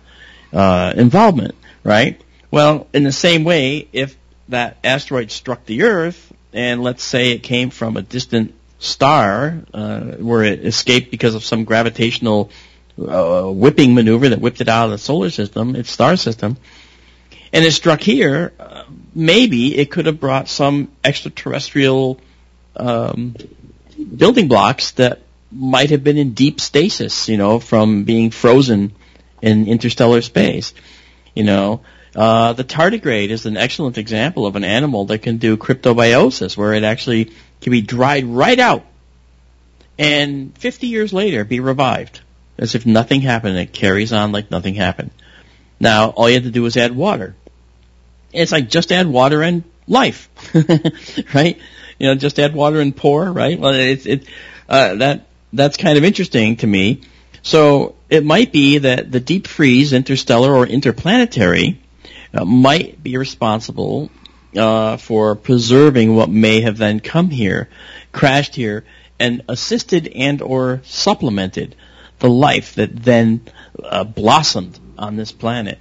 [0.52, 2.20] uh, involvement, right?
[2.50, 4.16] Well, in the same way, if
[4.48, 10.00] that asteroid struck the Earth, and let's say it came from a distant star uh,
[10.00, 12.50] where it escaped because of some gravitational
[12.98, 16.56] uh, whipping maneuver that whipped it out of the solar system, its star system,
[17.52, 22.20] and it struck here, uh, maybe it could have brought some extraterrestrial
[22.76, 23.34] um,
[24.16, 28.92] building blocks that might have been in deep stasis, you know, from being frozen
[29.40, 30.74] in interstellar space.
[31.34, 31.80] You know,
[32.14, 36.74] uh, the tardigrade is an excellent example of an animal that can do cryptobiosis, where
[36.74, 38.84] it actually can be dried right out,
[39.98, 42.20] and 50 years later be revived,
[42.58, 43.56] as if nothing happened.
[43.56, 45.10] It carries on like nothing happened.
[45.80, 47.34] Now, all you have to do is add water.
[48.32, 50.28] It's like just add water and life,
[51.34, 51.58] right?
[51.98, 53.58] You know, just add water and pour, right?
[53.58, 54.26] Well, it's it
[54.68, 57.02] uh, that that's kind of interesting to me.
[57.42, 61.80] So it might be that the deep freeze, interstellar or interplanetary,
[62.34, 64.10] uh, might be responsible
[64.58, 67.68] uh, for preserving what may have then come here,
[68.12, 68.84] crashed here,
[69.18, 71.74] and assisted and or supplemented
[72.18, 73.40] the life that then
[73.82, 75.78] uh, blossomed on this planet.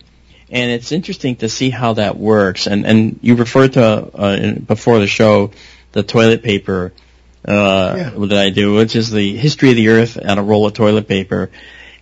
[0.50, 2.68] And it's interesting to see how that works.
[2.68, 5.52] And and you referred to uh, before the show
[5.92, 6.94] the toilet paper
[7.46, 8.10] uh, yeah.
[8.28, 11.08] that I do, which is the history of the Earth on a roll of toilet
[11.08, 11.50] paper.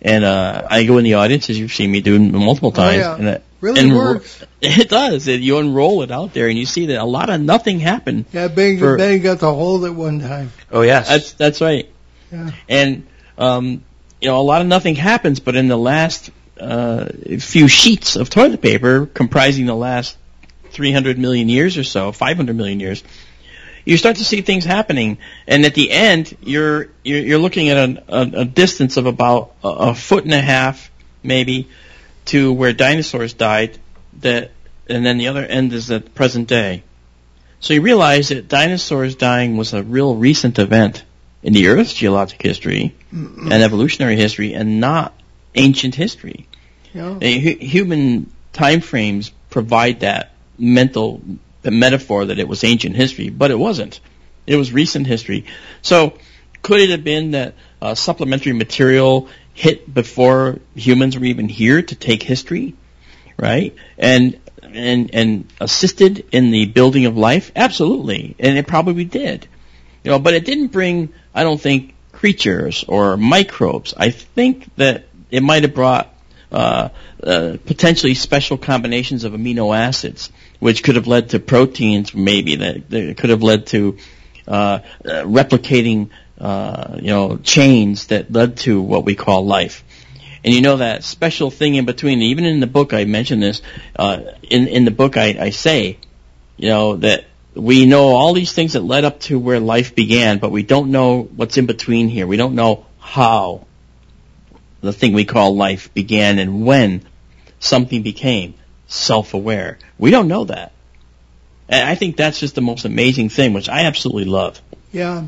[0.02, 3.04] And uh, I go in the audience, as you've seen me do multiple times.
[3.04, 3.32] Oh, yeah.
[3.34, 4.44] and, really and works.
[4.60, 5.28] It does.
[5.28, 8.24] And you unroll it out there, and you see that a lot of nothing happened.
[8.32, 10.50] Yeah, Ben, for, ben got to hold it one time.
[10.72, 11.88] Oh yes, that's that's right.
[12.32, 12.50] Yeah.
[12.68, 13.06] And
[13.38, 13.84] um,
[14.20, 17.06] you know, a lot of nothing happens, but in the last uh,
[17.38, 20.16] few sheets of toilet paper, comprising the last
[20.70, 23.04] 300 million years or so, 500 million years,
[23.84, 27.76] you start to see things happening, and at the end, you're you're, you're looking at
[27.76, 30.90] a, a, a, distance of about a, a, foot and a half,
[31.22, 31.68] maybe,
[32.26, 33.78] to where dinosaurs died.
[34.20, 34.52] That,
[34.88, 36.82] and then the other end is the present day.
[37.60, 41.04] So you realize that dinosaurs dying was a real recent event
[41.42, 45.14] in the Earth's geologic history and evolutionary history, and not
[45.54, 46.46] ancient history.
[46.92, 47.18] Yeah.
[47.20, 51.22] Human time frames provide that mental
[51.62, 54.00] metaphor that it was ancient history, but it wasn't.
[54.46, 55.46] It was recent history.
[55.82, 56.18] So
[56.62, 61.94] could it have been that uh, supplementary material hit before humans were even here to
[61.94, 62.74] take history,
[63.38, 63.74] right?
[63.96, 67.50] And and and assisted in the building of life?
[67.56, 69.48] Absolutely, and it probably did.
[70.04, 73.94] You know, but it didn't bring, I don't think, creatures or microbes.
[73.96, 76.14] I think that it might have brought
[76.52, 76.90] uh,
[77.22, 82.88] uh, potentially special combinations of amino acids which could have led to proteins, maybe that,
[82.90, 83.96] that could have led to
[84.46, 89.84] uh, uh, replicating, uh, you know, chains that led to what we call life.
[90.44, 92.22] And you know that special thing in between.
[92.22, 93.62] Even in the book, I mention this.
[93.96, 95.98] Uh, in in the book, I, I say,
[96.56, 97.24] you know, that
[97.54, 100.90] we know all these things that led up to where life began, but we don't
[100.90, 102.26] know what's in between here.
[102.26, 103.66] We don't know how
[104.82, 107.02] the thing we call life began and when
[107.58, 108.54] something became
[108.86, 109.78] self-aware.
[109.98, 110.72] We don't know that.
[111.68, 114.60] And I think that's just the most amazing thing, which I absolutely love.
[114.92, 115.24] Yeah.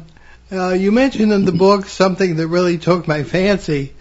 [0.51, 3.93] Uh, you mentioned in the book something that really took my fancy,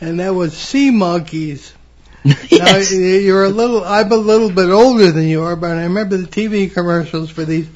[0.00, 1.74] and that was sea monkeys.
[2.24, 2.92] yes.
[2.92, 6.16] Now, you're a little, I'm a little bit older than you are, but I remember
[6.16, 7.68] the TV commercials for these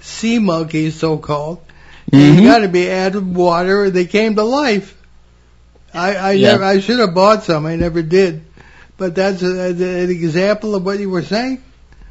[0.00, 1.60] sea monkeys, so-called.
[2.12, 2.38] Mm-hmm.
[2.38, 4.96] You got to be added water, or they came to life.
[5.92, 6.52] I, I Yeah.
[6.52, 7.66] never, I should have bought some.
[7.66, 8.44] I never did.
[8.96, 11.62] But that's a, an example of what you were saying.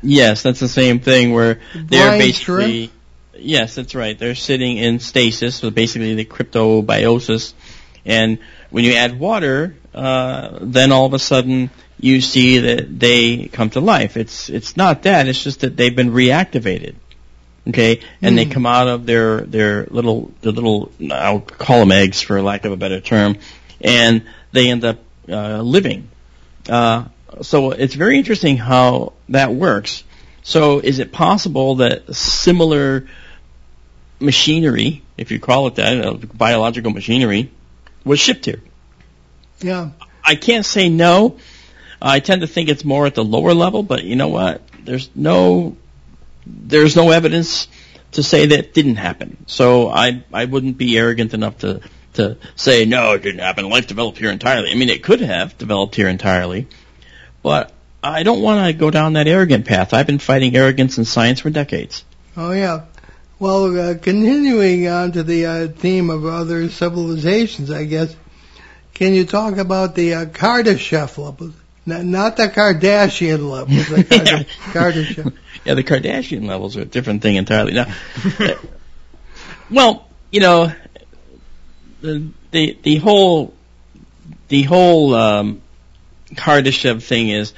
[0.01, 2.91] Yes, that's the same thing where they're basically.
[3.38, 4.18] Yes, that's right.
[4.18, 7.54] They're sitting in stasis, so basically the cryptobiosis.
[8.06, 11.70] And when you add water, uh, then all of a sudden
[12.00, 14.18] you see that they come to life.
[14.18, 15.28] It's it's not that.
[15.28, 16.96] It's just that they've been reactivated.
[17.68, 18.52] Okay, and they Hmm.
[18.52, 22.72] come out of their their little the little I'll call them eggs for lack of
[22.72, 23.38] a better term,
[23.82, 24.22] and
[24.52, 26.10] they end up uh, living.
[26.70, 27.06] Uh,
[27.42, 30.04] so it's very interesting how that works.
[30.44, 33.08] So is it possible that similar
[34.20, 37.51] machinery, if you call it that, uh, biological machinery,
[38.03, 38.61] was shipped here?
[39.59, 39.91] Yeah.
[40.24, 41.38] I can't say no.
[42.01, 44.61] I tend to think it's more at the lower level, but you know what?
[44.84, 45.78] There's no
[46.45, 47.68] there's no evidence
[48.11, 49.38] to say that didn't happen.
[49.47, 51.82] So I I wouldn't be arrogant enough to
[52.13, 53.70] to say no, it didn't happen.
[53.70, 54.72] Life developed here entirely.
[54.72, 56.68] I mean, it could have developed here entirely,
[57.41, 57.72] but
[58.03, 59.93] I don't want to go down that arrogant path.
[59.93, 62.03] I've been fighting arrogance in science for decades.
[62.38, 62.86] Oh yeah.
[63.38, 68.16] Well, uh, continuing on to the uh, theme of other civilizations, I guess.
[68.94, 71.54] Can you talk about the uh, Kardashev levels?
[71.86, 73.90] Not, not the Kardashian levels.
[73.90, 75.34] The Karda- Kardashev.
[75.66, 77.74] Yeah, the Kardashian levels are a different thing entirely.
[77.74, 77.94] Now,
[79.70, 80.72] well, you know,
[82.02, 83.54] the the the whole
[84.48, 85.62] the whole um,
[86.32, 87.54] Kardashev thing is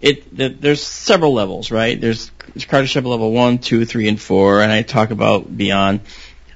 [0.00, 0.36] it.
[0.36, 2.00] The, there's several levels, right?
[2.00, 6.00] There's Kardashev level one, two, three, and four, and I talk about beyond.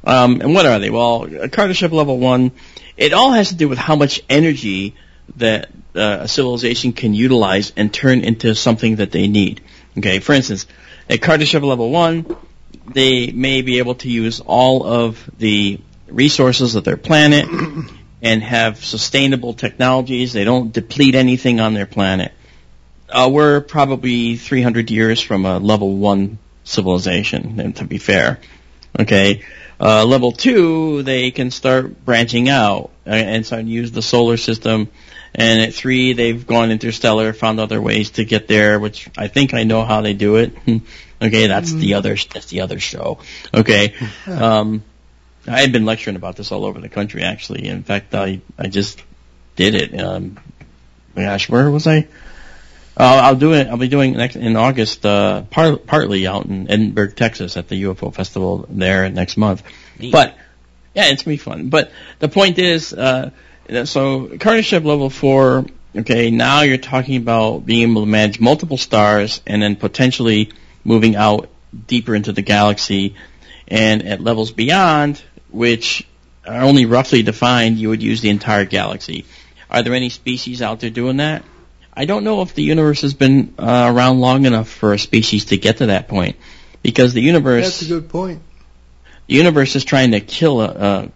[0.05, 0.91] Um, and what are they?
[0.91, 2.53] Well, Kardashev level one,
[2.97, 4.95] it all has to do with how much energy
[5.37, 9.61] that uh, a civilization can utilize and turn into something that they need.
[9.99, 10.67] Okay, for instance,
[11.09, 12.27] at Kardashev level one,
[12.93, 17.47] they may be able to use all of the resources of their planet
[18.23, 20.33] and have sustainable technologies.
[20.33, 22.33] They don't deplete anything on their planet.
[23.11, 28.39] Uh, we're probably 300 years from a level one civilization, and to be fair.
[28.99, 29.45] Okay.
[29.81, 34.37] Uh, level two, they can start branching out uh, and start to use the solar
[34.37, 34.89] system.
[35.35, 39.55] And at three, they've gone interstellar, found other ways to get there, which I think
[39.55, 40.53] I know how they do it.
[41.23, 43.21] okay, that's the other that's the other show.
[43.55, 43.95] Okay,
[44.27, 44.83] um,
[45.47, 47.23] I had been lecturing about this all over the country.
[47.23, 49.03] Actually, in fact, I I just
[49.55, 49.99] did it.
[49.99, 50.39] Um,
[51.15, 52.09] gosh, where was I?
[53.01, 53.67] Uh, I'll do it.
[53.67, 57.85] I'll be doing next in August, uh, par- partly out in Edinburgh, Texas, at the
[57.85, 59.63] UFO festival there next month.
[59.99, 60.13] Neat.
[60.13, 60.37] But
[60.95, 61.71] yeah, it's gonna be fun.
[61.71, 63.31] But the point is, uh,
[63.85, 65.65] so Kardashev level four.
[65.97, 70.53] Okay, now you're talking about being able to manage multiple stars and then potentially
[70.85, 71.49] moving out
[71.87, 73.15] deeper into the galaxy,
[73.67, 76.07] and at levels beyond, which
[76.47, 79.25] are only roughly defined, you would use the entire galaxy.
[79.71, 81.45] Are there any species out there doing that?
[81.95, 85.47] I don't know if the universe has been uh, around long enough for a species
[85.47, 86.37] to get to that point,
[86.83, 88.43] because the universe That's a good point.
[89.27, 91.09] the universe is trying to kill uh,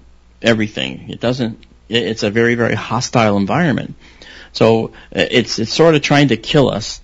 [0.43, 1.11] everything.
[1.11, 1.59] It doesn't.
[1.89, 3.95] it- It's a very very hostile environment.
[4.53, 7.01] So uh, it's it's sort of trying to kill us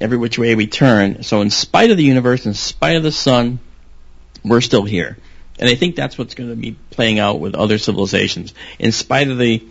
[0.00, 1.22] every which way we turn.
[1.22, 3.58] So in spite of the universe, in spite of the sun,
[4.44, 5.16] we're still here.
[5.58, 8.54] And I think that's what's going to be playing out with other civilizations.
[8.80, 9.62] In spite of the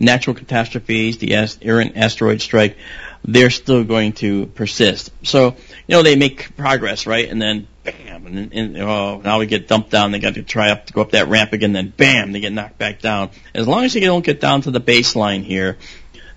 [0.00, 2.76] natural catastrophes, the errant asteroid strike,
[3.22, 5.12] they're still going to persist.
[5.22, 5.48] So,
[5.86, 7.28] you know, they make progress, right?
[7.28, 10.10] And then, bam, and, and oh, now we get dumped down.
[10.10, 11.72] They got to try up to go up that ramp again.
[11.72, 13.30] Then, bam, they get knocked back down.
[13.54, 15.76] As long as they don't get down to the baseline here,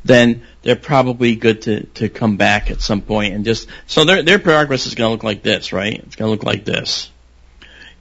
[0.03, 4.21] then they're probably good to, to come back at some point and just so their
[4.21, 5.93] their progress is going to look like this, right?
[5.93, 7.09] It's going to look like this.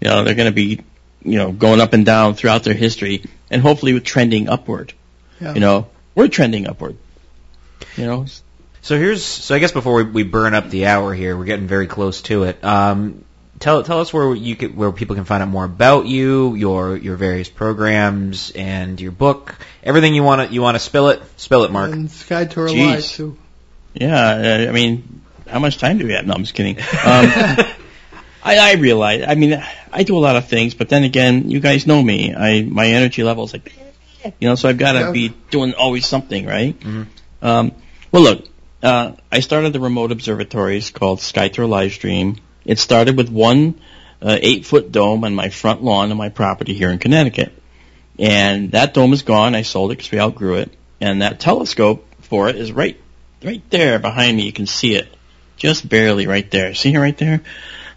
[0.01, 0.81] You know, they're going to be,
[1.23, 4.95] you know, going up and down throughout their history, and hopefully trending upward.
[5.43, 5.55] Yeah.
[5.55, 6.97] You know, we're trending upward.
[7.97, 8.27] You know,
[8.81, 11.67] So here's so I guess before we, we burn up the hour here, we're getting
[11.67, 12.63] very close to it.
[12.65, 13.25] Um,
[13.59, 16.97] tell tell us where you could, where people can find out more about you, your
[16.97, 19.57] your various programs, and your book.
[19.83, 21.93] Everything you want to you want to spill it, spill it, Marc.
[21.93, 22.87] And Sky Tour Jeez.
[22.87, 23.39] Live too.
[23.95, 24.67] yeah.
[24.67, 26.27] uh, I mean, how much time do we have?
[26.27, 26.79] No, I'm just kidding.
[26.79, 26.85] Um,
[28.45, 29.25] I, I realize.
[29.27, 29.63] I mean,
[29.93, 32.35] I do a lot of things, but then again, you guys know me.
[32.35, 33.73] I my energy level is like,
[34.39, 35.11] you know, so I've got to Yeah.
[35.13, 36.79] be doing always something, right?
[36.79, 37.07] Mhm.
[37.43, 37.73] Um,
[38.11, 38.49] well, look,
[38.83, 42.39] uh, I started the remote observatories called SkyTour Livestream.
[42.65, 43.75] It started with one
[44.21, 47.53] uh, eight foot dome on my front lawn of my property here in Connecticut,
[48.19, 49.55] and that dome is gone.
[49.57, 52.97] I sold it because we outgrew it, and that telescope for it is right
[53.43, 54.45] right there behind me.
[54.45, 55.09] You can see it,
[55.57, 56.73] just barely right there.
[56.75, 57.41] See it right there?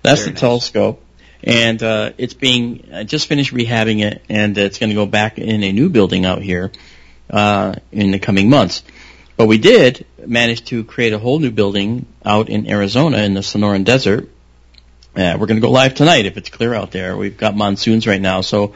[0.01, 0.39] That's Very the nice.
[0.41, 1.03] telescope,
[1.45, 5.37] and uh, it's being I just finished rehabbing it, and it's going to go back
[5.37, 6.71] in a new building out here
[7.29, 8.83] uh, in the coming months.
[9.37, 13.41] But we did manage to create a whole new building out in Arizona in the
[13.41, 14.29] Sonoran Desert.
[15.15, 17.15] Uh, we're going to go live tonight if it's clear out there.
[17.15, 18.73] We've got monsoons right now, so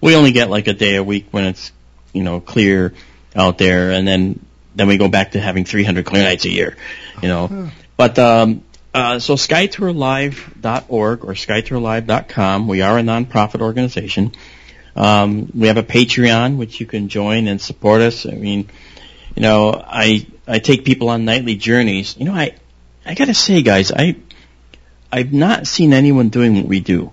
[0.00, 1.72] we only get like a day a week when it's
[2.12, 2.92] you know clear
[3.34, 4.44] out there, and then
[4.74, 6.76] then we go back to having 300 clear nights a year.
[7.22, 8.62] You know, but um,
[8.92, 12.68] uh, so skytourlive.org or skytourlive.com.
[12.68, 14.32] We are a nonprofit organization.
[14.96, 18.26] Um, we have a Patreon which you can join and support us.
[18.26, 18.68] I mean,
[19.36, 22.16] you know, I I take people on nightly journeys.
[22.18, 22.56] You know, I
[23.06, 24.16] I gotta say, guys, I
[25.12, 27.12] I've not seen anyone doing what we do.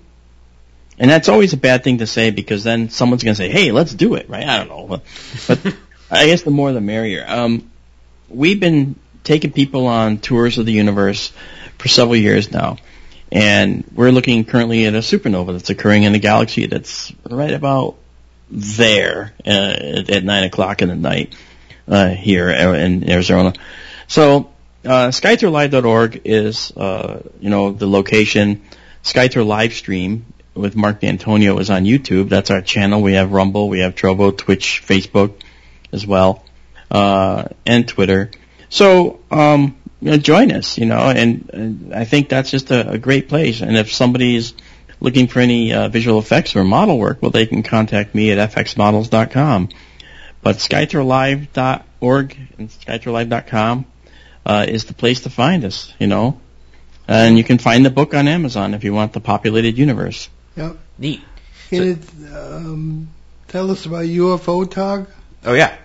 [1.00, 3.94] And that's always a bad thing to say because then someone's to say, "Hey, let's
[3.94, 4.48] do it," right?
[4.48, 5.04] I don't know, but,
[5.48, 5.76] but
[6.12, 7.24] I guess the more the merrier.
[7.28, 7.70] Um,
[8.30, 11.32] we've been taking people on tours of the universe
[11.78, 12.78] for several years now,
[13.32, 17.96] and we're looking currently at a supernova that's occurring in a galaxy that's right about
[18.50, 21.36] there uh, at, at nine o'clock in the night
[21.88, 23.54] uh, here in Arizona.
[24.08, 24.52] So
[24.86, 25.12] uh,
[26.24, 28.62] is uh, you know the location.
[29.04, 32.30] SkyTour live stream with Marc Dantonio is on YouTube.
[32.30, 33.02] That's our channel.
[33.02, 35.34] We have Rumble, we have Trovo, Twitch, Facebook
[35.94, 36.44] as well,
[36.92, 38.32] uh, and Twitter.
[38.70, 42.92] So um, you know, join us, you know, and, and I think that's just a,
[42.92, 43.62] a great place.
[43.62, 44.54] And if somebody's
[45.00, 48.52] looking for any uh, visual effects or model work, well, they can contact me at
[48.52, 49.70] fxmodels.com.
[50.42, 53.86] But skytourlive.org and skytourlive.com
[54.46, 56.40] uh, is the place to find us, you know.
[57.08, 60.30] And you can find the book on Amazon if you want the populated universe.
[60.56, 60.78] Yep.
[60.98, 61.22] Neat.
[61.70, 63.10] Can it um,
[63.48, 65.08] tell us about UFOTOG?
[65.46, 65.78] Oh yeah.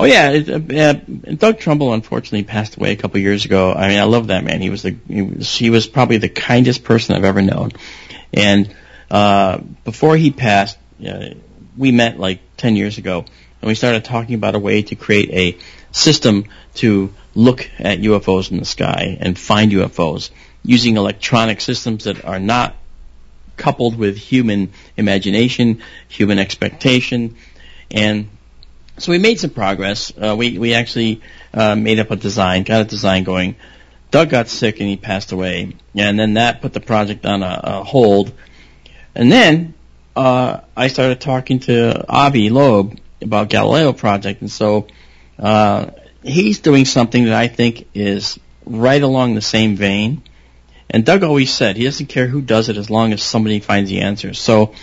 [0.00, 0.94] Oh yeah, it, uh,
[1.34, 3.74] Doug Trumbull unfortunately passed away a couple years ago.
[3.74, 4.62] I mean, I love that man.
[4.62, 7.72] He was the he was, he was probably the kindest person I've ever known.
[8.32, 8.74] And
[9.10, 11.34] uh, before he passed, uh,
[11.76, 13.26] we met like ten years ago,
[13.60, 15.58] and we started talking about a way to create a
[15.92, 16.46] system
[16.76, 20.30] to look at UFOs in the sky and find UFOs
[20.62, 22.74] using electronic systems that are not
[23.58, 27.36] coupled with human imagination, human expectation,
[27.90, 28.30] and
[29.00, 30.12] so we made some progress.
[30.16, 31.22] Uh, we we actually
[31.54, 33.56] uh, made up a design, got a design going.
[34.10, 37.60] Doug got sick and he passed away, and then that put the project on a,
[37.62, 38.32] a hold.
[39.14, 39.74] And then
[40.16, 44.88] uh, I started talking to Avi Loeb about Galileo project, and so
[45.38, 45.90] uh,
[46.22, 50.22] he's doing something that I think is right along the same vein.
[50.88, 53.90] And Doug always said he doesn't care who does it as long as somebody finds
[53.90, 54.40] the answers.
[54.40, 54.74] So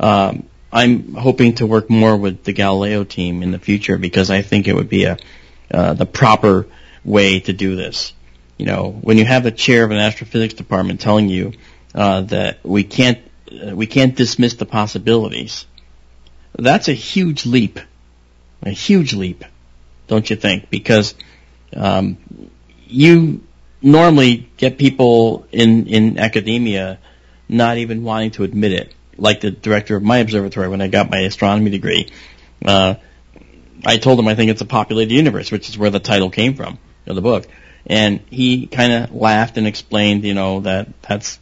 [0.00, 4.42] um, I'm hoping to work more with the Galileo team in the future because I
[4.42, 5.18] think it would be a
[5.70, 6.66] uh, the proper
[7.04, 8.12] way to do this.
[8.58, 11.52] You know, when you have a chair of an astrophysics department telling you
[11.94, 13.18] uh, that we can't
[13.52, 15.64] uh, we can't dismiss the possibilities,
[16.58, 17.78] that's a huge leap,
[18.62, 19.44] a huge leap,
[20.08, 20.70] don't you think?
[20.70, 21.14] Because
[21.76, 22.18] um,
[22.88, 23.46] you
[23.80, 26.98] normally get people in in academia
[27.48, 31.10] not even wanting to admit it like the director of my observatory when I got
[31.10, 32.10] my astronomy degree.
[32.64, 32.94] Uh,
[33.84, 36.54] I told him I think it's a populated universe, which is where the title came
[36.54, 37.46] from of the book.
[37.86, 41.38] And he kind of laughed and explained, you know, that that's,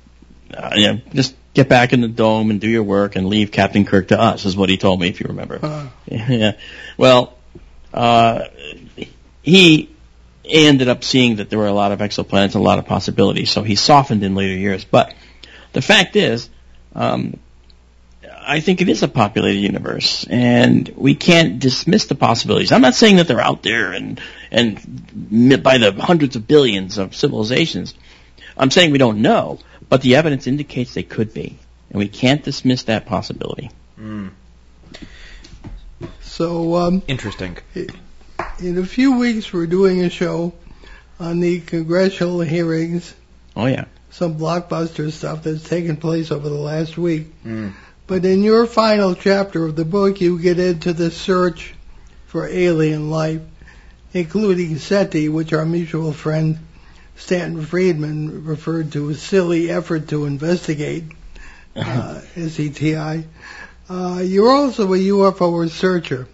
[0.53, 3.53] uh, you know, just get back in the dome and do your work and leave
[3.53, 5.61] Captain Kirk to us, is what he told me, if you remember.
[5.63, 6.57] Uh, Yeah.
[6.97, 7.39] Well,
[7.95, 8.49] uh,
[9.43, 9.91] he
[10.45, 13.51] ended up seeing that there were a lot of exoplanets and a lot of possibilities,
[13.51, 14.85] so he softened in later years.
[14.85, 15.15] But
[15.73, 16.51] the fact is,
[16.95, 17.39] um,
[18.45, 22.73] I think it is a populated universe, and we can't dismiss the possibilities.
[22.73, 24.21] I'm not saying that they're out there and
[24.51, 27.95] and by the hundreds of billions of civilizations.
[28.57, 31.59] I'm saying we don't know, but the evidence indicates they could be,
[31.91, 33.71] and we can't dismiss that possibility.
[33.99, 34.31] Mm.
[36.21, 37.57] so um, Interesting.
[38.59, 40.53] in a few weeks, we're doing a show
[41.19, 43.15] on the congressional hearings,
[43.55, 43.85] Oh yeah.
[44.11, 47.29] some blockbuster stuff that's taken place over the last week.
[47.45, 47.73] Mm.
[48.07, 51.75] But in your final chapter of the book, you get into the search
[52.27, 53.43] for alien life,
[54.13, 56.59] including SETI, which our mutual friend
[57.17, 61.05] Stanton Friedman referred to as silly effort to investigate,
[61.77, 63.25] uh, SETI.
[63.89, 66.27] Uh, you're also a UFO researcher.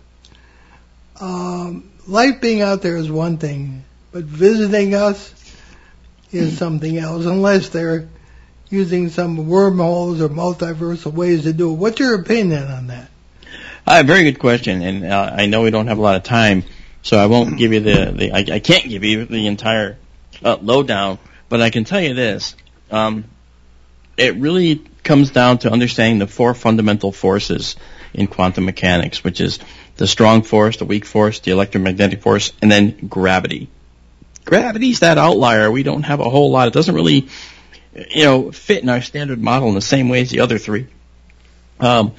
[1.20, 5.34] Um, life being out there is one thing, but visiting us
[6.32, 8.08] is something else, unless they're
[8.70, 11.76] using some wormholes or multiversal ways to do it.
[11.76, 13.10] What's your opinion on that?
[13.86, 16.64] Uh, very good question, and uh, I know we don't have a lot of time,
[17.02, 19.96] So I won't give you the, the I, I can't give you the entire
[20.44, 22.54] uh, lowdown, but I can tell you this.
[22.90, 23.24] Um,
[24.16, 27.76] it really comes down to understanding the four fundamental forces
[28.12, 29.58] in quantum mechanics, which is
[29.96, 33.68] the strong force, the weak force, the electromagnetic force, and then gravity.
[34.44, 35.70] Gravity's that outlier.
[35.70, 36.68] We don't have a whole lot.
[36.68, 37.28] It doesn't really,
[38.10, 40.86] you know, fit in our standard model in the same way as the other three.
[41.80, 42.14] Um,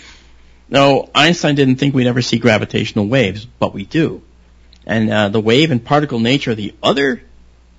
[0.69, 4.21] no, Einstein didn't think we'd ever see gravitational waves, but we do.
[4.85, 7.21] And uh, the wave and particle nature of the other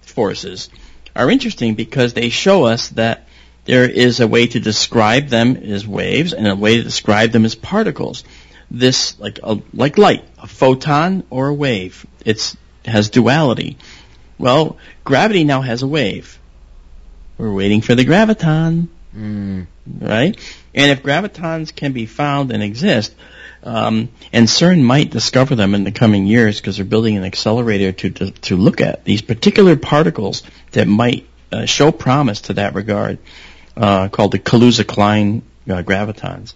[0.03, 0.71] forces
[1.15, 3.29] are interesting because they show us that
[3.65, 7.45] there is a way to describe them as waves and a way to describe them
[7.45, 8.25] as particles.
[8.71, 13.77] This, like a, like light, a photon or a wave, it has duality.
[14.39, 16.40] Well, gravity now has a wave.
[17.41, 19.67] We're waiting for the graviton, Mm.
[20.01, 20.39] right?
[20.75, 23.15] And if gravitons can be found and exist,
[23.65, 27.93] um, and CERN might discover them in the coming years because they're building an accelerator
[27.93, 32.75] to, to, to look at these particular particles that might uh, show promise to that
[32.75, 33.19] regard,
[33.77, 36.55] uh, called the Kaluza-Klein uh, gravitons.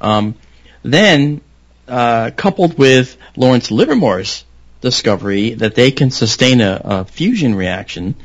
[0.00, 0.34] Um,
[0.82, 1.42] then,
[1.86, 4.44] uh, coupled with Lawrence Livermore's
[4.80, 8.16] discovery that they can sustain a, a fusion reaction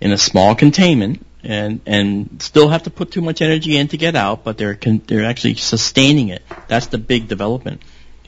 [0.00, 3.96] in a small containment and and still have to put too much energy in to
[3.96, 6.42] get out, but they're con- they're actually sustaining it.
[6.68, 7.82] That's the big development.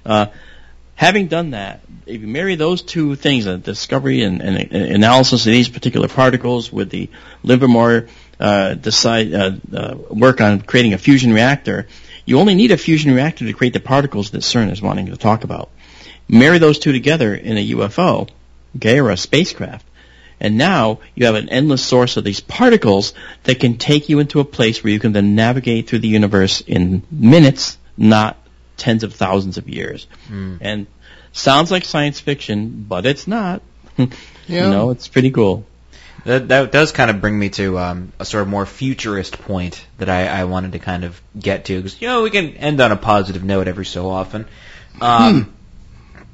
[0.06, 0.26] Uh,
[0.94, 5.46] having done that, if you marry those two things, the discovery and, and, and analysis
[5.46, 7.10] of these particular particles with the
[7.42, 8.06] Livermore
[8.38, 11.88] uh, decide uh, uh, work on creating a fusion reactor,
[12.24, 15.16] you only need a fusion reactor to create the particles that CERN is wanting to
[15.16, 15.70] talk about.
[16.28, 18.28] Marry those two together in a UFO,
[18.76, 19.84] okay, or a spacecraft,
[20.40, 23.12] and now you have an endless source of these particles
[23.44, 26.60] that can take you into a place where you can then navigate through the universe
[26.60, 28.36] in minutes, not
[28.76, 30.06] tens of thousands of years.
[30.28, 30.58] Mm.
[30.60, 30.86] And
[31.32, 33.62] sounds like science fiction, but it's not.
[33.96, 34.08] you
[34.46, 34.70] Yeah.
[34.70, 35.64] know, it's pretty cool.
[36.24, 39.84] That that does kind of bring me to um, a sort of more futurist point
[39.98, 42.80] that I, I wanted to kind of get to because you know we can end
[42.80, 44.46] on a positive note every so often.
[45.00, 45.54] Um,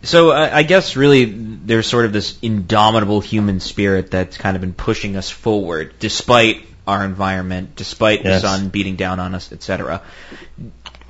[0.05, 4.61] So I, I guess really there's sort of this indomitable human spirit that's kind of
[4.61, 8.43] been pushing us forward despite our environment, despite Yes.
[8.43, 10.03] the sun beating down on us, etc.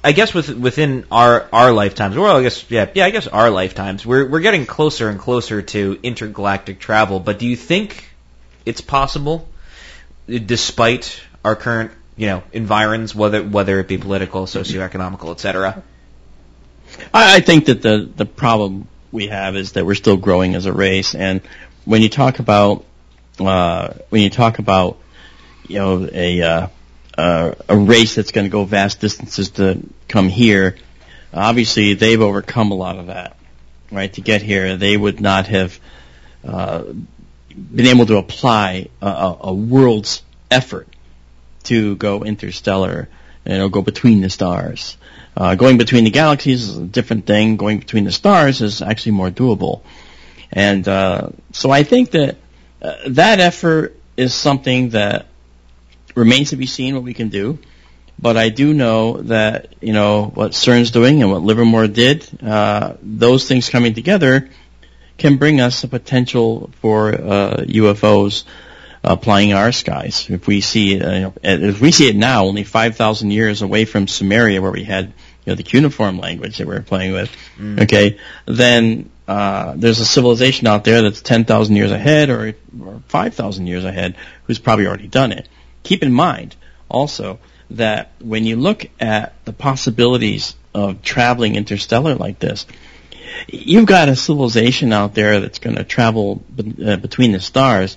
[0.02, 3.50] I guess with, within our our lifetimes, well, I guess yeah, yeah, I guess our
[3.50, 7.20] lifetimes, we're we're getting closer and closer to intergalactic travel.
[7.20, 8.10] But do you think
[8.66, 9.48] it's possible,
[10.28, 15.82] despite our current you know environs, whether whether it be political, socioeconomical, etc.
[17.12, 20.66] I, I think that the the problem we have is that we're still growing as
[20.66, 21.40] a race, and
[21.84, 22.84] when you talk about
[23.38, 24.98] uh, when you talk about
[25.66, 26.66] you know a uh,
[27.16, 30.76] uh, a race that's going to go vast distances to come here,
[31.32, 33.36] obviously they've overcome a lot of that,
[33.90, 34.12] right?
[34.14, 35.78] To get here, they would not have
[36.44, 36.84] uh,
[37.54, 40.88] been able to apply a, a, a world's effort
[41.64, 43.08] to go interstellar,
[43.46, 44.96] you know, go between the stars.
[45.36, 47.56] Uh, going between the galaxies is a different thing.
[47.56, 49.82] Going between the stars is actually more doable.
[50.52, 52.36] And uh, so I think that
[52.80, 55.26] uh, that effort is something that
[56.14, 57.58] remains to be seen what we can do.
[58.16, 62.28] But I do know that you know what CERN's doing and what Livermore did.
[62.40, 64.48] Uh, those things coming together
[65.18, 68.44] can bring us a potential for uh, UFOs
[69.04, 70.28] applying our skies.
[70.28, 73.62] If we see, it, uh, you know, if we see it now, only 5,000 years
[73.62, 75.06] away from Sumeria, where we had
[75.44, 77.30] you know the cuneiform language that we are playing with,
[77.82, 83.66] okay, then uh, there's a civilization out there that's 10,000 years ahead or, or 5,000
[83.66, 85.48] years ahead who's probably already done it.
[85.82, 86.56] Keep in mind
[86.88, 87.38] also
[87.70, 92.66] that when you look at the possibilities of traveling interstellar like this,
[93.48, 97.96] you've got a civilization out there that's going to travel be- uh, between the stars.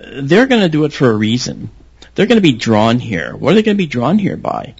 [0.00, 1.70] They're going to do it for a reason.
[2.14, 3.36] They're going to be drawn here.
[3.36, 4.74] What are they going to be drawn here by?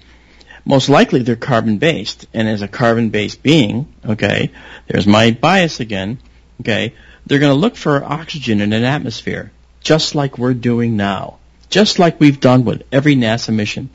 [0.65, 2.27] Most likely they're carbon based.
[2.33, 4.51] And as a carbon based being, okay,
[4.87, 6.19] there's my bias again,
[6.61, 6.93] okay,
[7.25, 9.51] they're going to look for oxygen in an atmosphere,
[9.81, 11.37] just like we're doing now.
[11.69, 13.89] Just like we've done with every NASA mission.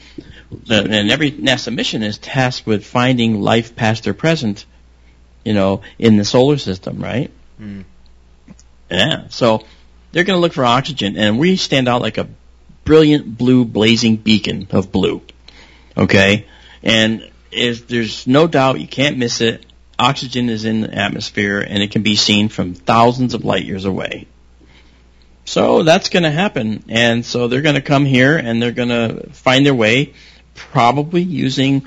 [0.70, 4.64] And every NASA mission is tasked with finding life past or present,
[5.44, 7.30] you know, in the solar system, right?
[7.60, 7.84] Mm.
[8.90, 9.28] Yeah.
[9.28, 9.64] So
[10.16, 12.26] they're going to look for oxygen, and we stand out like a
[12.86, 15.20] brilliant blue blazing beacon of blue.
[15.94, 16.46] Okay?
[16.82, 19.66] And is, there's no doubt you can't miss it.
[19.98, 23.84] Oxygen is in the atmosphere, and it can be seen from thousands of light years
[23.84, 24.26] away.
[25.44, 28.88] So that's going to happen, and so they're going to come here, and they're going
[28.88, 30.14] to find their way,
[30.54, 31.86] probably using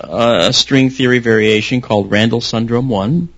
[0.00, 3.28] uh, a string theory variation called Randall Sundrum 1.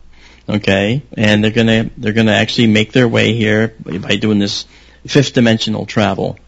[0.48, 4.64] Okay, and they're gonna they're gonna actually make their way here by by doing this
[5.06, 6.38] fifth dimensional travel.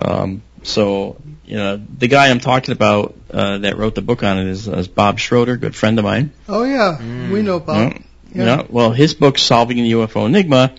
[0.00, 4.38] Um, so you know the guy I'm talking about uh, that wrote the book on
[4.38, 6.32] it is, is Bob Schroeder, good friend of mine.
[6.48, 6.98] Oh yeah,
[7.30, 7.92] we know Bob.
[7.92, 7.98] Yeah.
[8.32, 8.44] Yeah.
[8.44, 8.66] Yeah.
[8.68, 10.72] Well, his book, Solving the UFO Enigma,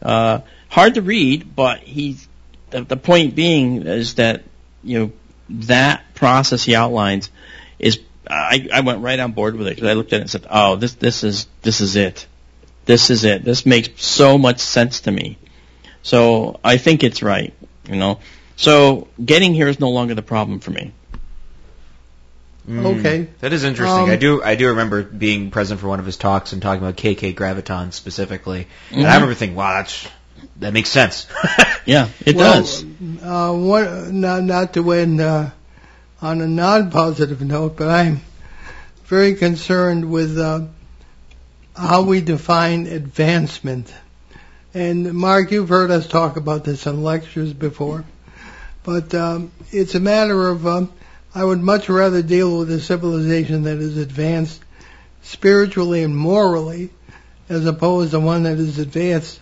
[0.00, 2.28] uh, hard to read, but he's
[2.70, 4.44] the, the point being is that
[4.84, 5.12] you know
[5.48, 7.30] that process he outlines
[7.78, 10.30] is I, I went right on board with it because I looked at it and
[10.30, 12.26] said, oh, this this is this is it,
[12.84, 13.44] this is it.
[13.44, 15.38] This makes so much sense to me.
[16.02, 17.52] So I think it's right,
[17.88, 18.20] you know.
[18.56, 20.92] So getting here is no longer the problem for me.
[22.68, 23.26] Okay.
[23.40, 24.04] That is interesting.
[24.04, 26.80] Um, I do I do remember being present for one of his talks and talking
[26.82, 28.68] about KK Graviton specifically.
[28.92, 29.08] And Mhm.
[29.10, 30.06] I remember thinking, wow, that's
[30.60, 31.26] that makes sense.
[31.84, 32.84] Yeah, it well, does.
[33.24, 35.18] Uh, one, not, not to win.
[35.20, 35.50] uh,
[36.22, 38.20] on a non-positive note, but I'm
[39.06, 40.66] very concerned with uh,
[41.76, 43.92] how we define advancement.
[44.72, 48.04] And Marc, you've heard us talk about this in lectures before,
[48.84, 50.92] but um, it's a matter of um,
[51.34, 54.62] I would much rather deal with a civilization that is advanced
[55.22, 56.90] spiritually and morally,
[57.48, 59.40] as opposed to one that is advanced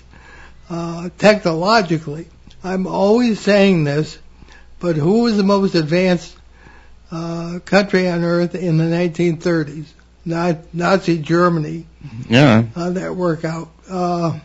[0.71, 2.27] uh, technologically.
[2.65, 4.19] I'm always saying this,
[4.79, 6.37] but who is the most advanced
[7.11, 9.87] uh, country on earth in the 1930s?
[10.25, 11.87] Not Nazi Germany.
[12.29, 12.63] Yeah.
[12.75, 13.69] How'd that work out?
[13.89, 14.39] Uh,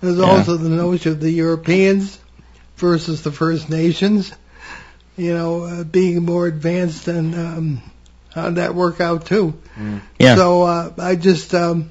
[0.00, 0.24] there's Yeah.
[0.24, 2.18] also the notion of the Europeans
[2.76, 4.32] versus the First Nations.
[5.16, 7.82] You know, uh, being more advanced, and um,
[8.34, 9.54] how'd that work out too?
[10.18, 10.36] Yeah.
[10.36, 11.90] So uh, I just um,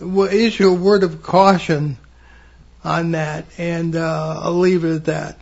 [0.00, 1.96] will issue a word of caution
[2.84, 5.38] on that, and uh, I'll leave it at that.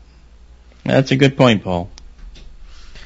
[0.84, 1.90] That's a good point, Paul.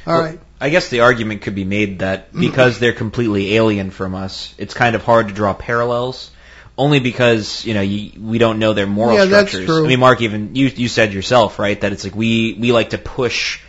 [0.06, 0.40] All right.
[0.60, 2.40] I guess the argument could be made that mm-hmm.
[2.40, 6.30] because they're completely alien from us, it's kind of hard to draw parallels.
[6.76, 9.66] Only because you know you, we don't know their moral Yeah, that's structures.
[9.66, 9.84] true.
[9.84, 12.90] I mean, Marc, even you you said yourself, right, that it's like we we like
[12.90, 13.60] to push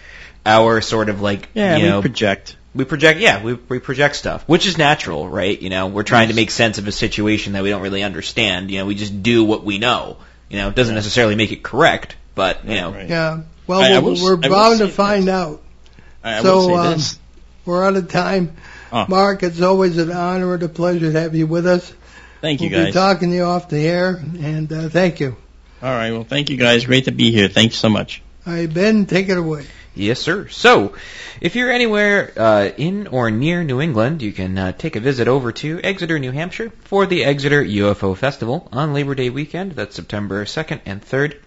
[0.46, 2.56] our sort of like Yeah, you we know project.
[2.74, 5.60] we project yeah we we project stuff, which is natural, right?
[5.62, 8.72] You know, we're trying to make sense of a situation that we don't really understand.
[8.72, 10.18] You know, we just do what we know.
[10.50, 13.08] You know, it doesn't necessarily make it correct, but you know, Right.
[13.10, 13.42] Yeah.
[13.68, 15.34] Well, I- I we're, will s- we're bound to find this.
[15.34, 15.62] out.
[16.26, 17.20] I, I So, will say um, this.
[17.66, 18.56] We're out of time.
[18.92, 19.06] Oh.
[19.08, 21.94] Marc, it's always an honor and a pleasure to have you with us.
[22.42, 25.36] Thank you, we'll be talking to you off the air, and uh, thank you.
[25.82, 26.12] All right.
[26.12, 26.86] Well, thank you, guys.
[26.86, 27.48] Great to be here.
[27.48, 28.22] Thanks so much.
[28.46, 29.66] All right, Ben, take it away.
[29.96, 30.48] Yes, sir.
[30.50, 30.96] So,
[31.42, 35.28] if you're anywhere uh, in or near New England, you can uh, take a visit
[35.28, 39.72] over to Exeter, New Hampshire for the Exeter UFO Festival on Labor Day weekend.
[39.74, 41.40] That's September 2nd and 3rd.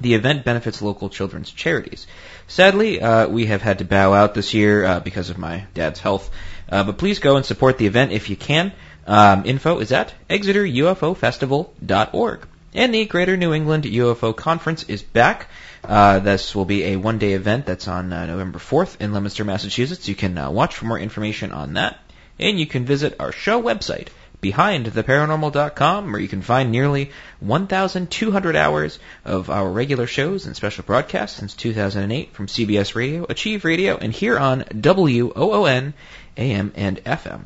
[0.00, 2.06] The event benefits local children's charities.
[2.46, 5.98] Sadly, uh, we have had to bow out this year uh, because of my dad's
[6.00, 6.30] health.
[6.68, 8.72] Uh, but please go and support the event if you can.
[9.06, 12.46] Um, info is at exeterufofestival.org.
[12.74, 15.48] And the Greater New England UFO Conference is back.
[15.84, 20.08] Uh, this will be a one-day event that's on uh, November 4th in Leominster, Massachusetts.
[20.08, 21.98] You can uh, watch for more information on that.
[22.38, 24.08] And you can visit our show website,
[24.42, 31.38] behindtheparanormal.com, where you can find nearly 1,200 hours of our regular shows and special broadcasts
[31.38, 35.94] since 2008 from CBS Radio, Achieve Radio, and here on WOON
[36.36, 37.42] AM and FM.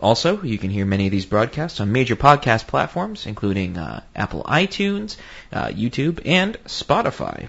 [0.00, 4.42] Also, you can hear many of these broadcasts on major podcast platforms, including uh, Apple
[4.44, 5.18] iTunes,
[5.52, 7.48] uh, YouTube, and Spotify.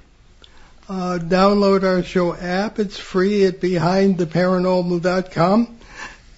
[0.89, 2.80] Uh, download our show app.
[2.80, 5.78] It's free at behindtheparanormal.com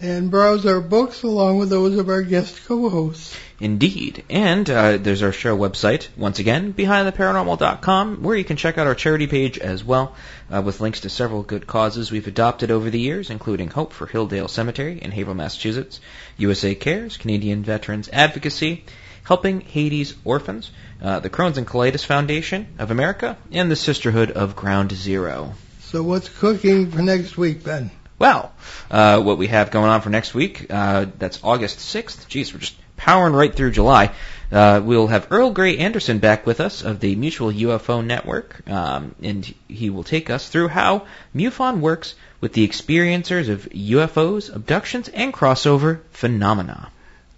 [0.02, 3.38] and browse our books along with those of our guest co-hosts.
[3.60, 4.24] Indeed.
[4.28, 8.96] And uh, there's our show website, once again, behindtheparanormal.com, where you can check out our
[8.96, 10.16] charity page as well,
[10.52, 14.08] uh, with links to several good causes we've adopted over the years, including Hope for
[14.08, 16.00] Hilldale Cemetery in Haverhill, Massachusetts,
[16.38, 18.84] USA Cares, Canadian Veterans Advocacy,
[19.24, 24.56] Helping Haiti's Orphans, uh, the Crohn's and Colitis Foundation of America, and the Sisterhood of
[24.56, 25.54] Ground Zero.
[25.82, 27.92] So what's cooking for next week, Ben?
[28.22, 28.54] Well,
[28.92, 32.28] uh, what we have going on for next week, uh, that's August 6th.
[32.28, 34.12] Jeez, we're just powering right through July.
[34.52, 39.16] Uh, we'll have Earl Grey Anderson back with us of the Mutual UFO Network, um,
[39.24, 45.10] and he will take us through how MUFON works with the experiencers of UFOs, abductions,
[45.10, 46.92] and crossover phenomena.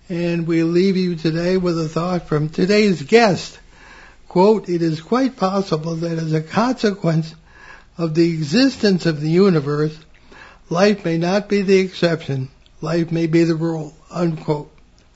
[0.09, 3.57] And we leave you today with a thought from today's guest.
[4.27, 7.33] Quote, it is quite possible that as a consequence
[7.97, 9.97] of the existence of the universe,
[10.69, 12.49] life may not be the exception,
[12.81, 13.93] life may be the rule.
[14.11, 14.69] Unquote.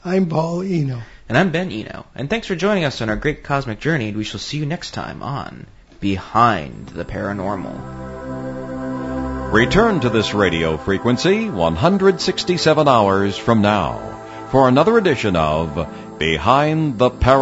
[0.04, 1.02] I'm Paul Eno.
[1.28, 4.18] And I'm Ben Eno, and thanks for joining us on our great cosmic journey, and
[4.18, 5.68] we shall see you next time on
[6.00, 9.52] Behind the Paranormal.
[9.52, 17.10] Return to this radio frequency 167 hours from now for another edition of Behind the
[17.10, 17.28] Paranormal.